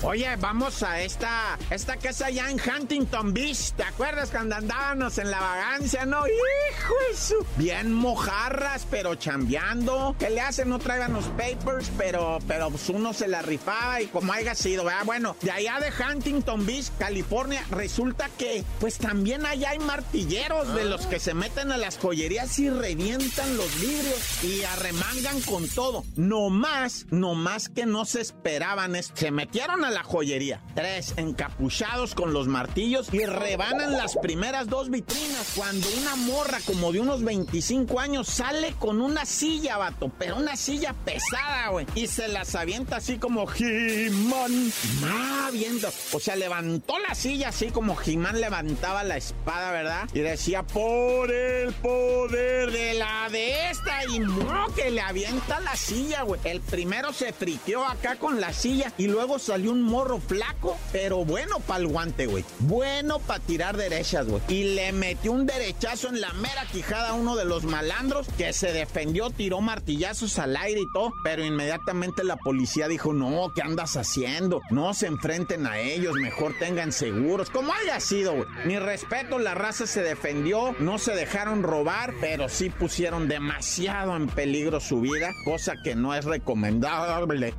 Oye, 0.02 0.34
vamos 0.38 0.82
a 0.82 1.02
esta, 1.02 1.58
esta 1.70 1.98
casa 1.98 2.28
allá 2.28 2.50
en 2.50 2.58
Huntington 2.60 3.34
Beach, 3.34 3.74
¿te 3.74 3.84
acuerdas 3.84 4.30
cuando 4.32 4.56
andábamos 4.56 5.18
en 5.18 5.30
la 5.30 5.40
vagancia, 5.40 6.06
no? 6.06 6.26
Hijo 6.26 6.94
eso, 7.12 7.36
bien 7.58 7.94
mojarras, 7.94 8.88
pero 8.90 9.16
chambeando. 9.16 10.09
¿Qué 10.18 10.30
le 10.30 10.42
hacen? 10.42 10.70
No 10.70 10.80
traigan 10.80 11.14
los 11.14 11.26
papers, 11.26 11.92
pero, 11.98 12.40
pero 12.48 12.70
pues 12.70 12.90
uno 12.90 13.14
se 13.14 13.28
la 13.28 13.42
rifaba 13.42 14.02
y 14.02 14.08
como 14.08 14.34
haya 14.34 14.56
sido, 14.56 14.84
¿verdad? 14.86 15.06
Bueno, 15.06 15.36
de 15.42 15.52
allá 15.52 15.80
de 15.80 15.92
Huntington 15.92 16.66
Beach, 16.66 16.92
California, 16.98 17.64
resulta 17.72 18.30
que 18.38 18.64
pues 18.80 18.98
también 18.98 19.46
allá 19.46 19.72
hay 19.72 19.80
martilleros 19.80 20.74
de 20.74 20.86
los 20.86 21.06
que 21.08 21.20
se 21.20 21.34
meten 21.34 21.72
a 21.72 21.78
las 21.78 21.98
joyerías 21.98 22.58
y 22.60 22.70
revientan 22.70 23.58
los 23.58 23.80
vidrios 23.80 24.44
y 24.44 24.64
arremangan 24.64 25.42
con 25.42 25.68
todo. 25.70 26.04
No 26.16 26.50
más, 26.50 27.06
no 27.12 27.36
más 27.36 27.70
que 27.70 27.86
no 27.86 28.06
se 28.06 28.22
esperaban. 28.22 28.96
Se 29.14 29.32
metieron 29.32 29.84
a 29.86 29.92
la 29.92 30.04
joyería. 30.04 30.62
Tres 30.76 31.14
encapuchados 31.18 32.16
con 32.16 32.34
los 32.34 32.48
martillos 32.48 33.14
y 33.14 33.26
rebanan 33.26 33.94
las 33.94 34.16
primeras 34.18 34.68
dos 34.68 34.90
vitrinas 34.90 35.54
cuando 35.56 35.88
una 36.02 36.16
morra 36.16 36.60
como 36.66 36.92
de 36.92 37.00
unos 37.00 37.24
25 37.24 38.00
años 38.00 38.28
sale 38.28 38.74
con 38.80 39.02
una 39.02 39.26
silla, 39.26 39.78
pero 40.08 40.38
una 40.38 40.56
silla 40.56 40.94
pesada, 41.06 41.70
güey. 41.70 41.86
Y 41.96 42.08
se 42.08 42.28
las 42.28 42.56
avienta 42.56 42.98
así 42.98 43.18
como 43.18 43.48
He-Man. 43.52 44.72
Ah, 45.04 45.50
viendo. 45.52 45.90
O 46.14 46.20
sea, 46.20 46.36
levantó 46.36 46.98
la 47.00 47.16
silla 47.16 47.50
así 47.50 47.70
como 47.72 47.98
He-Man 48.00 48.40
levantaba 48.40 49.04
la 49.04 49.18
espada, 49.18 49.72
¿verdad? 49.72 50.08
Y 50.14 50.20
decía, 50.20 50.64
por 50.64 51.32
el 51.32 51.74
poder 51.74 52.72
de 52.72 52.94
la 52.94 53.28
de 53.30 53.70
esta. 53.70 54.06
Y 54.06 54.20
no, 54.20 54.68
que 54.76 54.92
le 54.92 55.02
avienta 55.02 55.60
la 55.60 55.76
silla, 55.76 56.24
güey. 56.24 56.40
El 56.44 56.62
primero 56.62 57.12
se 57.14 57.34
friqueó 57.34 57.86
acá 57.86 58.16
con 58.16 58.40
la 58.40 58.54
silla 58.54 58.94
y 58.98 59.08
luego 59.08 59.40
salió 59.40 59.72
un 59.72 59.82
morro 59.82 60.20
flaco, 60.20 60.78
pero 60.92 61.26
bueno 61.26 61.60
para 61.60 61.82
el 61.82 61.88
guante, 61.88 62.28
güey. 62.28 62.46
Bueno 62.60 63.20
para 63.20 63.40
tirar 63.40 63.78
derechas, 63.78 64.28
güey. 64.28 64.42
Y 64.48 64.76
le 64.76 64.92
metió 64.92 65.32
un 65.32 65.46
derechazo 65.46 66.10
en 66.10 66.22
la 66.22 66.34
mera 66.34 66.66
quijada 66.72 67.10
a 67.10 67.14
uno 67.14 67.36
de 67.36 67.46
los 67.46 67.64
malandros 67.64 68.28
que 68.38 68.54
se 68.54 68.72
defendió, 68.72 69.30
tiró 69.30 69.62
martillazos 69.90 70.38
al 70.38 70.56
aire 70.56 70.82
y 70.82 70.86
todo, 70.86 71.14
pero 71.24 71.44
inmediatamente 71.44 72.24
la 72.24 72.36
policía 72.36 72.88
dijo, 72.88 73.12
no, 73.12 73.52
¿qué 73.56 73.64
andas 73.64 73.98
haciendo? 73.98 74.62
No 74.70 74.94
se 74.94 75.08
enfrenten 75.08 75.66
a 75.66 75.80
ellos, 75.80 76.14
mejor 76.14 76.54
tengan 76.60 76.92
seguros. 76.92 77.50
Como 77.50 77.74
haya 77.74 78.00
sido, 78.00 78.34
güey. 78.34 78.46
Mi 78.66 78.78
respeto, 78.78 79.40
la 79.40 79.56
raza 79.56 79.88
se 79.88 80.04
defendió, 80.04 80.76
no 80.78 81.00
se 81.00 81.16
dejaron 81.16 81.64
robar, 81.64 82.14
pero 82.22 82.50
sí 82.50 82.70
pusieron 82.70 83.28
demasiado 83.28 84.16
en 84.16 84.28
peligro 84.28 84.80
su 84.80 85.02
vida, 85.02 85.32
cosa 85.44 85.74
que 85.84 85.96
no 85.96 86.14
es 86.14 86.24
recomendable. 86.24 87.56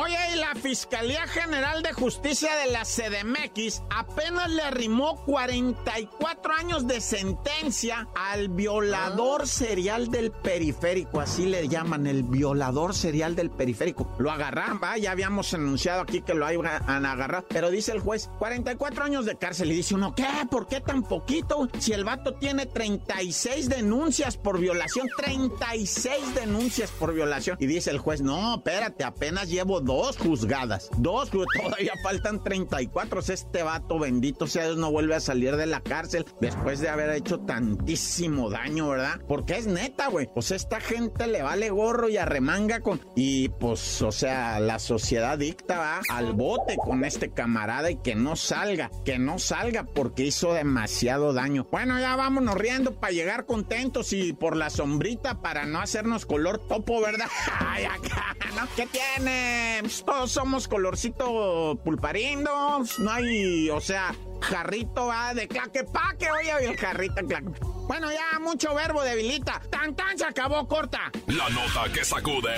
Oye, 0.00 0.16
y 0.32 0.38
la 0.38 0.54
Fiscalía 0.54 1.26
General 1.26 1.82
de 1.82 1.92
Justicia 1.92 2.54
de 2.54 2.70
la 2.70 2.84
CDMX 2.84 3.82
apenas 3.90 4.48
le 4.48 4.62
arrimó 4.62 5.16
44 5.24 6.52
años 6.54 6.86
de 6.86 7.00
sentencia 7.00 8.06
al 8.14 8.48
violador 8.48 9.48
serial 9.48 10.08
del 10.08 10.30
periférico, 10.30 11.20
así 11.20 11.46
le 11.46 11.66
llaman, 11.66 12.06
el 12.06 12.22
violador 12.22 12.94
serial 12.94 13.34
del 13.34 13.50
periférico. 13.50 14.08
Lo 14.20 14.30
agarran, 14.30 14.78
va, 14.80 14.96
ya 14.98 15.10
habíamos 15.10 15.52
anunciado 15.52 16.02
aquí 16.02 16.22
que 16.22 16.32
lo 16.32 16.48
iban 16.48 16.68
a 16.88 17.10
agarrar, 17.10 17.44
pero 17.48 17.68
dice 17.68 17.90
el 17.90 17.98
juez, 17.98 18.30
44 18.38 19.02
años 19.02 19.26
de 19.26 19.36
cárcel. 19.36 19.72
Y 19.72 19.74
dice 19.74 19.96
uno, 19.96 20.14
¿qué? 20.14 20.28
¿Por 20.48 20.68
qué 20.68 20.80
tan 20.80 21.02
poquito? 21.02 21.68
Si 21.80 21.92
el 21.92 22.04
vato 22.04 22.34
tiene 22.34 22.66
36 22.66 23.68
denuncias 23.68 24.36
por 24.36 24.60
violación, 24.60 25.08
36 25.16 26.36
denuncias 26.36 26.92
por 26.92 27.12
violación. 27.12 27.56
Y 27.58 27.66
dice 27.66 27.90
el 27.90 27.98
juez, 27.98 28.22
no, 28.22 28.58
espérate, 28.58 29.02
apenas 29.02 29.48
llevo 29.48 29.87
dos 29.96 30.18
juzgadas. 30.18 30.90
Dos, 30.98 31.30
todavía 31.62 31.92
faltan 32.02 32.42
34. 32.44 33.20
Este 33.28 33.62
vato, 33.62 33.98
bendito 33.98 34.46
sea 34.46 34.64
Dios, 34.64 34.76
no 34.76 34.90
vuelve 34.90 35.14
a 35.14 35.20
salir 35.20 35.56
de 35.56 35.66
la 35.66 35.80
cárcel 35.80 36.24
después 36.40 36.80
de 36.80 36.88
haber 36.88 37.10
hecho 37.10 37.40
tantísimo 37.40 38.50
daño, 38.50 38.88
¿verdad? 38.90 39.20
Porque 39.26 39.56
es 39.56 39.66
neta, 39.66 40.08
güey. 40.08 40.28
Pues 40.32 40.50
esta 40.50 40.80
gente 40.80 41.26
le 41.26 41.42
vale 41.42 41.70
gorro 41.70 42.08
y 42.08 42.16
arremanga 42.16 42.80
con. 42.80 43.00
Y 43.16 43.48
pues, 43.48 44.02
o 44.02 44.12
sea, 44.12 44.60
la 44.60 44.78
sociedad 44.78 45.38
dicta, 45.38 45.78
va 45.78 46.00
al 46.10 46.34
bote 46.34 46.76
con 46.76 47.04
este 47.04 47.30
camarada 47.30 47.90
y 47.90 47.96
que 47.96 48.14
no 48.14 48.36
salga, 48.36 48.90
que 49.04 49.18
no 49.18 49.38
salga 49.38 49.84
porque 49.84 50.24
hizo 50.24 50.52
demasiado 50.52 51.32
daño. 51.32 51.66
Bueno, 51.70 51.98
ya 51.98 52.14
vámonos 52.14 52.54
riendo 52.54 53.00
para 53.00 53.12
llegar 53.12 53.46
contentos 53.46 54.12
y 54.12 54.32
por 54.32 54.56
la 54.56 54.70
sombrita 54.70 55.40
para 55.40 55.64
no 55.64 55.80
hacernos 55.80 56.26
color 56.26 56.58
topo, 56.58 57.00
¿verdad? 57.00 57.28
Ay, 57.58 57.84
acá. 57.84 58.36
¿Qué 58.76 58.86
tiene? 58.86 59.77
Pues, 59.80 60.04
todos 60.04 60.32
somos 60.32 60.66
colorcito 60.66 61.78
pulparindos, 61.84 62.98
no 62.98 63.10
hay, 63.10 63.70
o 63.70 63.80
sea, 63.80 64.12
jarrito 64.40 65.06
va 65.06 65.32
de 65.34 65.46
claquepaque, 65.46 66.26
oye, 66.30 66.70
el 66.70 66.76
jarrito 66.76 67.24
claque. 67.26 67.50
Bueno, 67.86 68.08
ya 68.10 68.40
mucho 68.40 68.74
verbo 68.74 69.02
debilita. 69.02 69.60
Tan 69.70 69.94
tan 69.94 70.18
se 70.18 70.24
acabó 70.24 70.66
corta. 70.66 71.12
La 71.28 71.48
nota 71.50 71.84
que 71.92 72.04
sacude. 72.04 72.56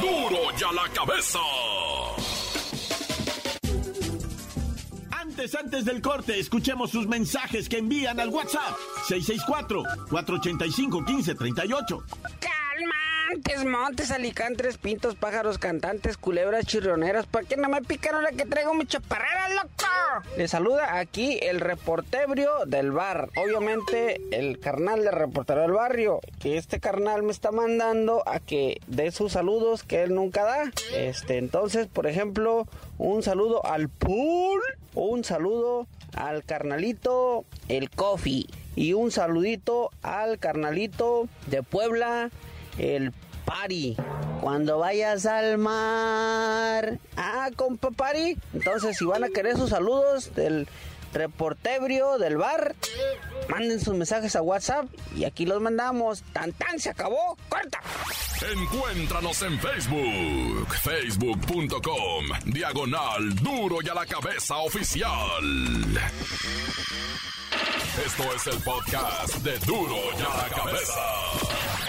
duro 0.00 0.50
ya 0.58 0.72
la 0.72 0.88
cabeza. 0.92 1.38
Antes, 5.12 5.54
antes 5.54 5.84
del 5.84 6.02
corte, 6.02 6.40
escuchemos 6.40 6.90
sus 6.90 7.06
mensajes 7.06 7.68
que 7.68 7.78
envían 7.78 8.18
al 8.20 8.30
WhatsApp 8.30 8.76
664-485-1538. 9.08 12.02
Montes, 13.30 13.64
montes, 13.64 14.10
alicantes, 14.10 14.76
pintos, 14.76 15.14
pájaros, 15.14 15.58
cantantes, 15.58 16.16
culebras, 16.16 16.66
chirroneras. 16.66 17.26
¿Por 17.26 17.46
qué 17.46 17.56
no 17.56 17.68
me 17.68 17.80
picaron 17.80 18.24
la 18.24 18.32
que 18.32 18.44
traigo 18.44 18.74
mi 18.74 18.86
chaparrera, 18.86 19.48
loco? 19.50 19.70
Le 20.36 20.48
saluda 20.48 20.98
aquí 20.98 21.38
el 21.40 21.60
reportebrio 21.60 22.50
del 22.66 22.90
bar. 22.90 23.28
Obviamente, 23.36 24.20
el 24.32 24.58
carnal 24.58 25.04
de 25.04 25.12
reportero 25.12 25.62
del 25.62 25.70
barrio. 25.70 26.18
Que 26.40 26.56
este 26.56 26.80
carnal 26.80 27.22
me 27.22 27.30
está 27.30 27.52
mandando 27.52 28.24
a 28.26 28.40
que 28.40 28.80
dé 28.88 29.12
sus 29.12 29.32
saludos 29.32 29.84
que 29.84 30.02
él 30.02 30.12
nunca 30.12 30.42
da. 30.42 30.72
Este, 30.96 31.38
entonces, 31.38 31.86
por 31.86 32.08
ejemplo, 32.08 32.66
un 32.98 33.22
saludo 33.22 33.64
al 33.64 33.88
pool. 33.88 34.60
Un 34.94 35.22
saludo 35.22 35.86
al 36.16 36.42
carnalito, 36.42 37.44
el 37.68 37.90
coffee. 37.90 38.46
Y 38.74 38.94
un 38.94 39.12
saludito 39.12 39.90
al 40.02 40.38
carnalito 40.38 41.28
de 41.46 41.62
Puebla, 41.62 42.30
el 42.78 43.12
Pari. 43.44 43.96
Cuando 44.40 44.78
vayas 44.78 45.26
al 45.26 45.58
mar. 45.58 46.98
Ah, 47.16 47.50
compa 47.56 47.90
Pari. 47.90 48.36
Entonces, 48.54 48.96
si 48.96 49.04
van 49.04 49.24
a 49.24 49.28
querer 49.28 49.56
sus 49.56 49.70
saludos 49.70 50.34
del 50.34 50.68
reportebrio 51.12 52.18
del 52.18 52.36
bar, 52.36 52.74
manden 53.48 53.80
sus 53.80 53.94
mensajes 53.94 54.36
a 54.36 54.42
WhatsApp 54.42 54.86
y 55.16 55.24
aquí 55.24 55.46
los 55.46 55.60
mandamos. 55.60 56.22
Tan 56.32 56.52
tan 56.52 56.78
se 56.78 56.90
acabó. 56.90 57.36
¡Corta! 57.48 57.80
Encuéntranos 58.52 59.42
en 59.42 59.58
Facebook, 59.58 60.74
facebook.com, 60.82 62.24
diagonal 62.46 63.34
duro 63.36 63.78
y 63.82 63.88
a 63.88 63.94
la 63.94 64.06
cabeza 64.06 64.56
oficial. 64.58 65.10
Esto 68.06 68.34
es 68.34 68.46
el 68.46 68.62
podcast 68.62 69.34
de 69.38 69.58
duro 69.66 69.96
y 70.18 70.22
a 70.22 70.36
la 70.36 70.48
cabeza. 70.48 71.79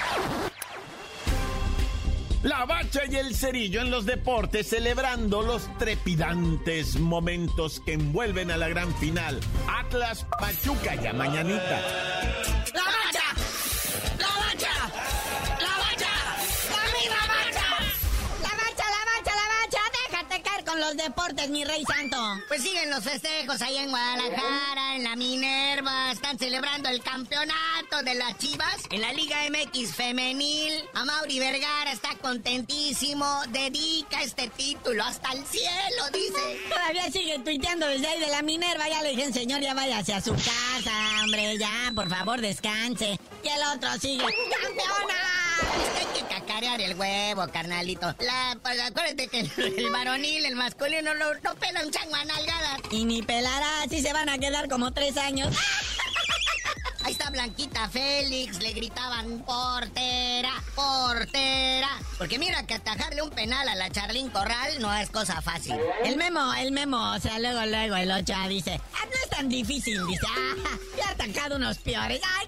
La 2.43 2.65
bacha 2.65 3.01
y 3.07 3.15
el 3.17 3.35
cerillo 3.35 3.81
en 3.81 3.91
los 3.91 4.05
deportes 4.07 4.67
celebrando 4.67 5.43
los 5.43 5.69
trepidantes 5.77 6.99
momentos 6.99 7.79
que 7.85 7.93
envuelven 7.93 8.49
a 8.49 8.57
la 8.57 8.67
gran 8.67 8.93
final. 8.95 9.39
Atlas 9.67 10.25
Pachuca 10.39 10.95
ya 10.95 11.13
mañanita. 11.13 11.81
¡La 12.73 12.83
bacha! 12.83 13.10
Con 20.71 20.79
los 20.79 20.95
deportes, 20.95 21.49
mi 21.49 21.65
rey 21.65 21.83
santo? 21.85 22.17
Pues 22.47 22.63
siguen 22.63 22.89
los 22.89 23.03
festejos 23.03 23.61
ahí 23.61 23.77
en 23.77 23.89
Guadalajara, 23.89 24.95
en 24.95 25.03
la 25.03 25.15
Minerva. 25.17 26.11
Están 26.11 26.39
celebrando 26.39 26.87
el 26.87 27.01
campeonato 27.01 28.01
de 28.03 28.15
las 28.15 28.37
Chivas 28.37 28.77
en 28.89 29.01
la 29.01 29.11
Liga 29.11 29.37
MX 29.49 29.93
Femenil. 29.93 30.83
A 30.93 31.03
Mauri 31.03 31.39
Vergara 31.39 31.91
está 31.91 32.15
contentísimo. 32.21 33.25
Dedica 33.49 34.21
este 34.23 34.47
título 34.49 35.03
hasta 35.03 35.33
el 35.33 35.45
cielo, 35.45 36.03
dice. 36.13 36.59
Todavía 36.69 37.11
sigue 37.11 37.39
tuiteando 37.39 37.87
desde 37.87 38.07
ahí 38.07 38.19
de 38.19 38.27
la 38.27 38.41
Minerva. 38.41 38.87
Ya 38.87 39.01
le 39.01 39.09
dije, 39.09 39.33
señor, 39.33 39.59
ya 39.59 39.73
váyase 39.73 40.13
a 40.13 40.21
su 40.21 40.33
casa, 40.33 41.23
hombre. 41.23 41.57
Ya, 41.57 41.91
por 41.93 42.07
favor, 42.07 42.39
descanse. 42.39 43.19
Y 43.43 43.47
el 43.47 43.61
otro 43.75 43.89
sigue. 43.99 44.23
¡Campeona! 44.23 46.10
El 46.61 46.95
huevo, 46.95 47.47
carnalito. 47.51 48.15
La, 48.19 48.57
pues, 48.61 48.79
acuérdate 48.79 49.27
que 49.27 49.39
el, 49.39 49.89
varonil, 49.91 50.45
el 50.45 50.55
masculino, 50.55 51.13
no, 51.15 51.33
no 51.33 51.55
pela 51.55 51.83
un 51.83 51.91
chango 51.91 52.15
a 52.15 52.23
nalgadas. 52.23 52.81
Y 52.91 53.05
ni 53.05 53.23
pelará, 53.23 53.83
así 53.83 54.01
se 54.01 54.13
van 54.13 54.29
a 54.29 54.37
quedar 54.37 54.69
como 54.69 54.91
tres 54.91 55.17
años. 55.17 55.55
Ahí 57.03 57.13
está 57.13 57.31
Blanquita 57.31 57.89
Félix, 57.89 58.61
le 58.61 58.73
gritaban 58.73 59.39
portera, 59.39 60.53
portera. 60.75 61.89
Porque 62.19 62.37
mira 62.37 62.63
que 62.67 62.75
atajarle 62.75 63.23
un 63.23 63.31
penal 63.31 63.67
a 63.67 63.73
la 63.73 63.89
Charlín 63.89 64.29
Corral 64.29 64.79
no 64.79 64.93
es 64.95 65.09
cosa 65.09 65.41
fácil. 65.41 65.75
El 66.05 66.15
memo, 66.17 66.53
el 66.53 66.71
memo, 66.71 67.13
o 67.13 67.19
sea, 67.19 67.39
luego, 67.39 67.65
luego 67.65 67.95
el 67.95 68.11
Ocha 68.11 68.47
dice, 68.47 68.79
ah, 68.93 69.05
no 69.05 69.13
es 69.23 69.29
tan 69.31 69.49
difícil, 69.49 70.05
dice, 70.05 70.27
ah, 70.29 70.77
ya 70.95 71.07
ha 71.07 71.11
atacado 71.11 71.55
unos 71.55 71.79
peores. 71.79 72.21
Ay, 72.23 72.45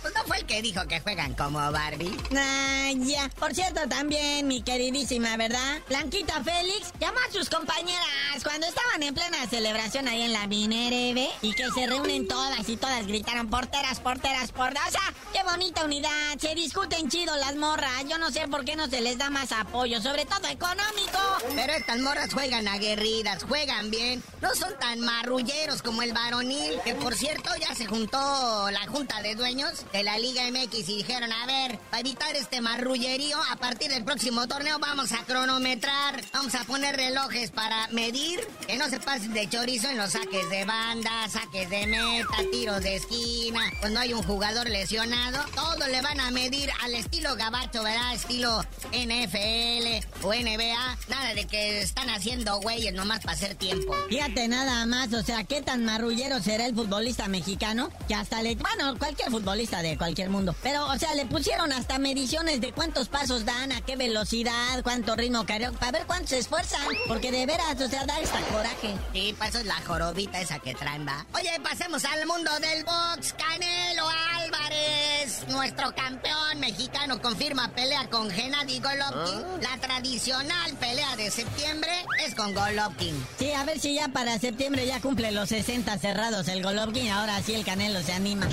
Pues 0.00 0.14
no 0.14 0.24
fue 0.24 0.38
el 0.38 0.46
que 0.46 0.62
dijo 0.62 0.86
que 0.86 1.00
juegan 1.00 1.34
como 1.34 1.58
Barbie. 1.70 2.16
Ah, 2.36 2.90
ya. 2.96 3.28
Por 3.38 3.54
cierto, 3.54 3.86
también, 3.88 4.46
mi 4.46 4.62
queridísima, 4.62 5.36
¿verdad? 5.36 5.80
Blanquita 5.88 6.42
Félix 6.42 6.92
llamó 6.98 7.18
a 7.18 7.32
sus 7.32 7.50
compañeras 7.50 8.42
cuando 8.42 8.66
estaban 8.66 9.02
en 9.02 9.14
plena 9.14 9.46
celebración 9.48 10.08
ahí 10.08 10.22
en 10.22 10.32
la 10.32 10.46
Minerve 10.46 11.28
y 11.42 11.52
que 11.52 11.70
se 11.72 11.86
reúnen 11.86 12.26
todas 12.26 12.68
y 12.68 12.76
todas 12.76 13.06
gritaron 13.06 13.50
porteras, 13.50 14.00
porteras, 14.00 14.52
porteras. 14.52 14.88
O 14.88 14.92
sea, 14.92 15.14
qué 15.32 15.42
bonita 15.42 15.84
unidad. 15.84 16.38
Se 16.38 16.54
discuten 16.54 17.10
chido 17.10 17.36
las 17.36 17.56
morras. 17.56 18.04
Yo 18.08 18.18
no 18.18 18.30
sé 18.30 18.48
por 18.48 18.64
qué 18.64 18.76
no 18.76 18.86
se 18.86 19.00
les 19.00 19.18
da 19.18 19.30
más 19.30 19.52
apoyo, 19.52 20.00
sobre 20.00 20.24
todo 20.24 20.48
económico. 20.48 21.18
Pero 21.54 21.72
estas 21.72 21.98
morras 21.98 22.32
juegan 22.32 22.68
aguerridas, 22.68 23.44
juegan 23.44 23.90
bien. 23.90 24.22
No 24.40 24.54
son 24.54 24.72
tan 24.78 25.00
marrulleros 25.00 25.82
como 25.82 26.02
el 26.02 26.12
varonil, 26.12 26.80
que 26.84 26.94
por 26.94 27.14
cierto 27.14 27.50
ya 27.60 27.74
se 27.74 27.86
juntó 27.86 28.70
la 28.70 28.86
junta 28.86 29.17
de 29.22 29.34
dueños 29.34 29.84
de 29.92 30.02
la 30.02 30.18
Liga 30.18 30.42
MX 30.50 30.88
y 30.88 30.96
dijeron, 30.98 31.32
a 31.32 31.46
ver, 31.46 31.78
para 31.90 32.00
evitar 32.00 32.36
este 32.36 32.60
marrullerío, 32.60 33.36
a 33.50 33.56
partir 33.56 33.90
del 33.90 34.04
próximo 34.04 34.46
torneo 34.46 34.78
vamos 34.78 35.12
a 35.12 35.24
cronometrar, 35.24 36.22
vamos 36.32 36.54
a 36.54 36.64
poner 36.64 36.96
relojes 36.96 37.50
para 37.50 37.88
medir 37.88 38.40
que 38.66 38.76
no 38.76 38.88
se 38.88 39.00
pasen 39.00 39.32
de 39.32 39.48
chorizo 39.48 39.88
en 39.88 39.96
los 39.96 40.12
saques 40.12 40.48
de 40.50 40.64
banda, 40.64 41.28
saques 41.28 41.68
de 41.70 41.86
meta, 41.86 42.36
tiros 42.52 42.82
de 42.82 42.96
esquina, 42.96 43.60
cuando 43.80 44.00
hay 44.00 44.12
un 44.12 44.22
jugador 44.22 44.68
lesionado, 44.68 45.44
todo 45.54 45.86
le 45.88 46.00
van 46.02 46.20
a 46.20 46.30
medir 46.30 46.70
al 46.82 46.94
estilo 46.94 47.34
gabacho, 47.36 47.82
¿verdad? 47.82 48.14
Estilo 48.14 48.64
NFL 48.92 50.24
o 50.26 50.32
NBA. 50.32 50.98
Nada 51.08 51.34
de 51.34 51.46
que 51.46 51.80
están 51.80 52.10
haciendo 52.10 52.60
güeyes 52.60 52.94
nomás 52.94 53.20
para 53.20 53.36
hacer 53.36 53.54
tiempo. 53.54 53.94
Fíjate 54.08 54.48
nada 54.48 54.86
más, 54.86 55.12
o 55.12 55.22
sea, 55.22 55.44
¿qué 55.44 55.62
tan 55.62 55.84
marrullero 55.84 56.40
será 56.40 56.66
el 56.66 56.74
futbolista 56.74 57.28
mexicano? 57.28 57.90
Que 58.06 58.14
hasta 58.14 58.42
le... 58.42 58.54
Bueno, 58.56 58.96
cualquier 59.08 59.30
futbolista 59.30 59.80
de 59.80 59.96
cualquier 59.96 60.28
mundo. 60.28 60.54
Pero, 60.62 60.86
o 60.86 60.98
sea, 60.98 61.14
le 61.14 61.24
pusieron 61.24 61.72
hasta 61.72 61.98
mediciones 61.98 62.60
de 62.60 62.72
cuántos 62.72 63.08
pasos 63.08 63.46
dan, 63.46 63.72
a 63.72 63.80
qué 63.80 63.96
velocidad, 63.96 64.82
cuánto 64.82 65.16
ritmo 65.16 65.46
careo, 65.46 65.72
para 65.72 65.92
ver 65.92 66.06
cuánto 66.06 66.28
se 66.28 66.38
esfuerzan. 66.38 66.86
Porque 67.06 67.32
de 67.32 67.46
veras, 67.46 67.80
o 67.80 67.88
sea, 67.88 68.04
da 68.04 68.20
esta 68.20 68.38
coraje. 68.52 68.94
Sí, 69.14 69.34
pues 69.38 69.50
eso 69.50 69.60
es 69.60 69.66
la 69.66 69.80
jorobita 69.86 70.38
esa 70.42 70.58
que 70.58 70.74
traen, 70.74 71.06
va. 71.06 71.24
Oye, 71.32 71.50
pasemos 71.62 72.04
al 72.04 72.26
mundo 72.26 72.50
del 72.60 72.84
box. 72.84 73.32
Canelo 73.32 74.04
Álvarez, 74.42 75.48
nuestro 75.48 75.94
campeón 75.94 76.60
mexicano, 76.60 77.22
confirma 77.22 77.70
pelea 77.70 78.10
con 78.10 78.30
Gennady 78.30 78.78
Golovkin. 78.80 79.42
¿Ah? 79.42 79.58
La 79.62 79.80
tradicional 79.80 80.74
pelea 80.78 81.16
de 81.16 81.30
septiembre 81.30 81.92
es 82.26 82.34
con 82.34 82.52
Golovkin. 82.52 83.26
Sí, 83.38 83.52
a 83.52 83.64
ver 83.64 83.80
si 83.80 83.94
ya 83.94 84.08
para 84.08 84.38
septiembre 84.38 84.86
ya 84.86 85.00
cumple 85.00 85.32
los 85.32 85.48
60 85.48 85.96
cerrados 85.98 86.46
el 86.48 86.62
Golovkin 86.62 87.08
ahora 87.08 87.40
sí 87.42 87.54
el 87.54 87.64
Canelo 87.64 88.02
se 88.02 88.12
anima. 88.12 88.46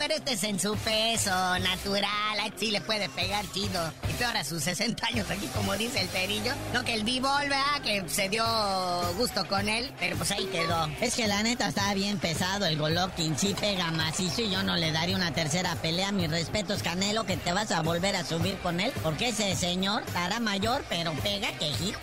Pero 0.00 0.14
este 0.14 0.32
es 0.32 0.44
en 0.44 0.58
su 0.58 0.74
peso, 0.78 1.30
natural. 1.58 2.08
Sí 2.56 2.70
le 2.70 2.80
puede 2.80 3.10
pegar 3.10 3.44
chido. 3.52 3.92
Y 4.08 4.12
peor 4.14 4.34
a 4.34 4.44
sus 4.44 4.62
60 4.64 5.06
años 5.06 5.30
aquí, 5.30 5.46
como 5.48 5.76
dice 5.76 6.00
el 6.00 6.08
perillo. 6.08 6.54
No 6.72 6.82
que 6.82 6.94
el 6.94 7.04
B-Ball, 7.04 7.50
Que 7.84 8.08
se 8.08 8.30
dio 8.30 8.42
gusto 9.18 9.46
con 9.46 9.68
él, 9.68 9.92
pero 10.00 10.16
pues 10.16 10.30
ahí 10.30 10.46
quedó. 10.46 10.86
Es 11.02 11.14
que 11.14 11.28
la 11.28 11.42
neta 11.42 11.68
está 11.68 11.92
bien 11.92 12.18
pesado. 12.18 12.64
El 12.64 12.78
Golovkin 12.78 13.38
sí 13.38 13.54
pega 13.60 13.90
macizo 13.90 14.40
y 14.40 14.50
yo 14.50 14.62
no 14.62 14.76
le 14.76 14.90
daría 14.90 15.16
una 15.16 15.32
tercera 15.34 15.76
pelea. 15.76 16.12
Mis 16.12 16.30
respetos, 16.30 16.82
Canelo, 16.82 17.24
que 17.24 17.36
te 17.36 17.52
vas 17.52 17.70
a 17.70 17.82
volver 17.82 18.16
a 18.16 18.24
subir 18.24 18.56
con 18.58 18.80
él. 18.80 18.92
Porque 19.02 19.28
ese 19.28 19.54
señor 19.54 20.02
estará 20.06 20.40
mayor, 20.40 20.82
pero 20.88 21.12
pega 21.22 21.52
que 21.58 21.68
hijo. 21.68 22.00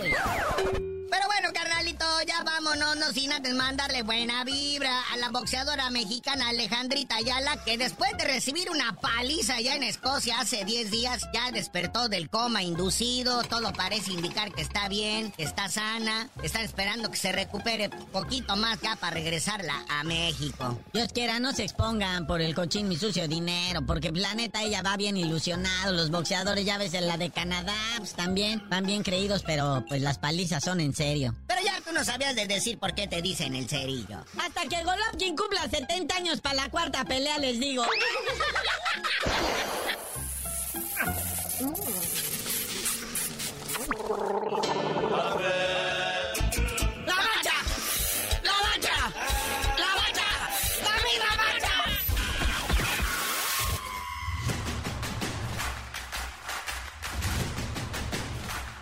Pero 1.10 1.26
bueno, 1.26 1.50
carnalito, 1.54 1.97
ya 2.26 2.44
vámonos, 2.44 2.98
no 2.98 3.12
sin 3.14 3.32
antes 3.32 3.54
mandarle 3.54 4.02
buena 4.04 4.44
vibra 4.44 5.02
a 5.14 5.18
la 5.18 5.30
boxeadora 5.30 5.90
mexicana 5.90 6.50
Alejandrita 6.50 7.16
Ayala, 7.16 7.64
que 7.64 7.78
después 7.78 8.12
de 8.18 8.26
recibir 8.26 8.70
una 8.70 8.96
paliza 8.96 9.60
ya 9.62 9.76
en 9.76 9.84
Escocia 9.84 10.40
hace 10.40 10.66
10 10.66 10.92
días, 10.92 11.28
ya 11.34 11.52
despertó 11.52 12.10
del 12.10 12.30
coma 12.30 12.64
inducido, 12.64 13.44
todo 13.44 13.72
parece 13.74 14.14
indicar 14.14 14.52
que 14.54 14.62
está 14.62 14.90
bien, 14.90 15.32
que 15.32 15.44
está 15.44 15.70
sana, 15.70 16.30
están 16.44 16.64
esperando 16.64 17.12
que 17.12 17.18
se 17.18 17.32
recupere 17.32 17.90
poquito 17.90 18.56
más 18.56 18.80
ya 18.82 18.96
para 18.96 19.14
regresarla 19.14 19.86
a 19.90 20.04
México. 20.04 20.80
Dios 20.94 21.12
quiera, 21.14 21.40
no 21.40 21.54
se 21.54 21.64
expongan 21.64 22.28
por 22.28 22.42
el 22.42 22.56
cochín 22.56 22.88
mi 22.88 22.98
sucio 22.98 23.28
dinero, 23.28 23.86
porque 23.86 24.12
la 24.12 24.34
neta 24.34 24.64
ella 24.64 24.82
va 24.82 24.98
bien 24.98 25.18
ilusionado, 25.18 25.94
los 25.94 26.10
boxeadores 26.10 26.66
ya 26.66 26.78
ves 26.78 26.94
en 26.94 27.08
la 27.08 27.18
de 27.18 27.30
Canadá, 27.30 27.76
pues 27.98 28.14
también 28.14 28.64
van 28.70 28.86
bien 28.86 29.04
creídos, 29.04 29.44
pero 29.44 29.86
pues 29.88 30.02
las 30.02 30.18
palizas 30.18 30.64
son 30.64 30.80
en 30.80 30.94
serio. 30.94 31.36
Pero 31.48 31.62
tú 31.88 31.94
no 31.94 32.04
sabías 32.04 32.36
de 32.36 32.46
decir 32.48 32.78
por 32.78 32.94
qué 32.94 33.08
te 33.08 33.22
dicen 33.22 33.56
el 33.56 33.68
cerillo. 33.68 34.20
Hasta 34.38 34.64
que 34.68 34.84
Golovkin 34.84 35.36
cumpla 35.36 35.68
70 35.70 36.16
años 36.16 36.42
para 36.42 36.56
la 36.56 36.70
cuarta 36.70 37.06
pelea, 37.06 37.38
les 37.38 37.60
digo. 37.60 37.84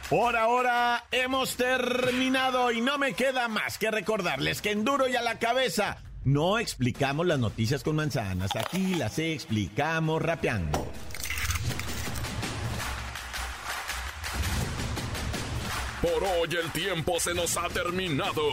Por 0.09 0.35
ahora 0.35 1.03
hemos 1.11 1.55
terminado 1.55 2.71
y 2.71 2.79
no 2.79 2.99
me 2.99 3.13
queda 3.13 3.47
más 3.47 3.79
que 3.79 3.89
recordarles 3.89 4.61
que 4.61 4.69
en 4.69 4.85
duro 4.85 5.07
y 5.07 5.15
a 5.15 5.21
la 5.23 5.39
cabeza 5.39 5.97
no 6.23 6.59
explicamos 6.59 7.25
las 7.25 7.39
noticias 7.39 7.83
con 7.83 7.95
manzanas, 7.95 8.55
aquí 8.55 8.93
las 8.95 9.17
explicamos 9.17 10.21
rapeando. 10.21 10.91
Por 16.03 16.23
hoy 16.23 16.55
el 16.63 16.71
tiempo 16.71 17.19
se 17.19 17.33
nos 17.33 17.57
ha 17.57 17.67
terminado. 17.69 18.43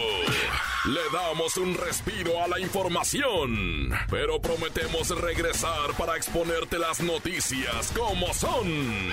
Le 0.87 1.01
damos 1.13 1.59
un 1.59 1.75
respiro 1.75 2.43
a 2.43 2.49
la 2.49 2.59
información, 2.61 3.93
pero 4.09 4.41
prometemos 4.41 5.11
regresar 5.21 5.93
para 5.99 6.17
exponerte 6.17 6.79
las 6.79 7.01
noticias 7.01 7.93
como 7.95 8.33
son. 8.33 9.13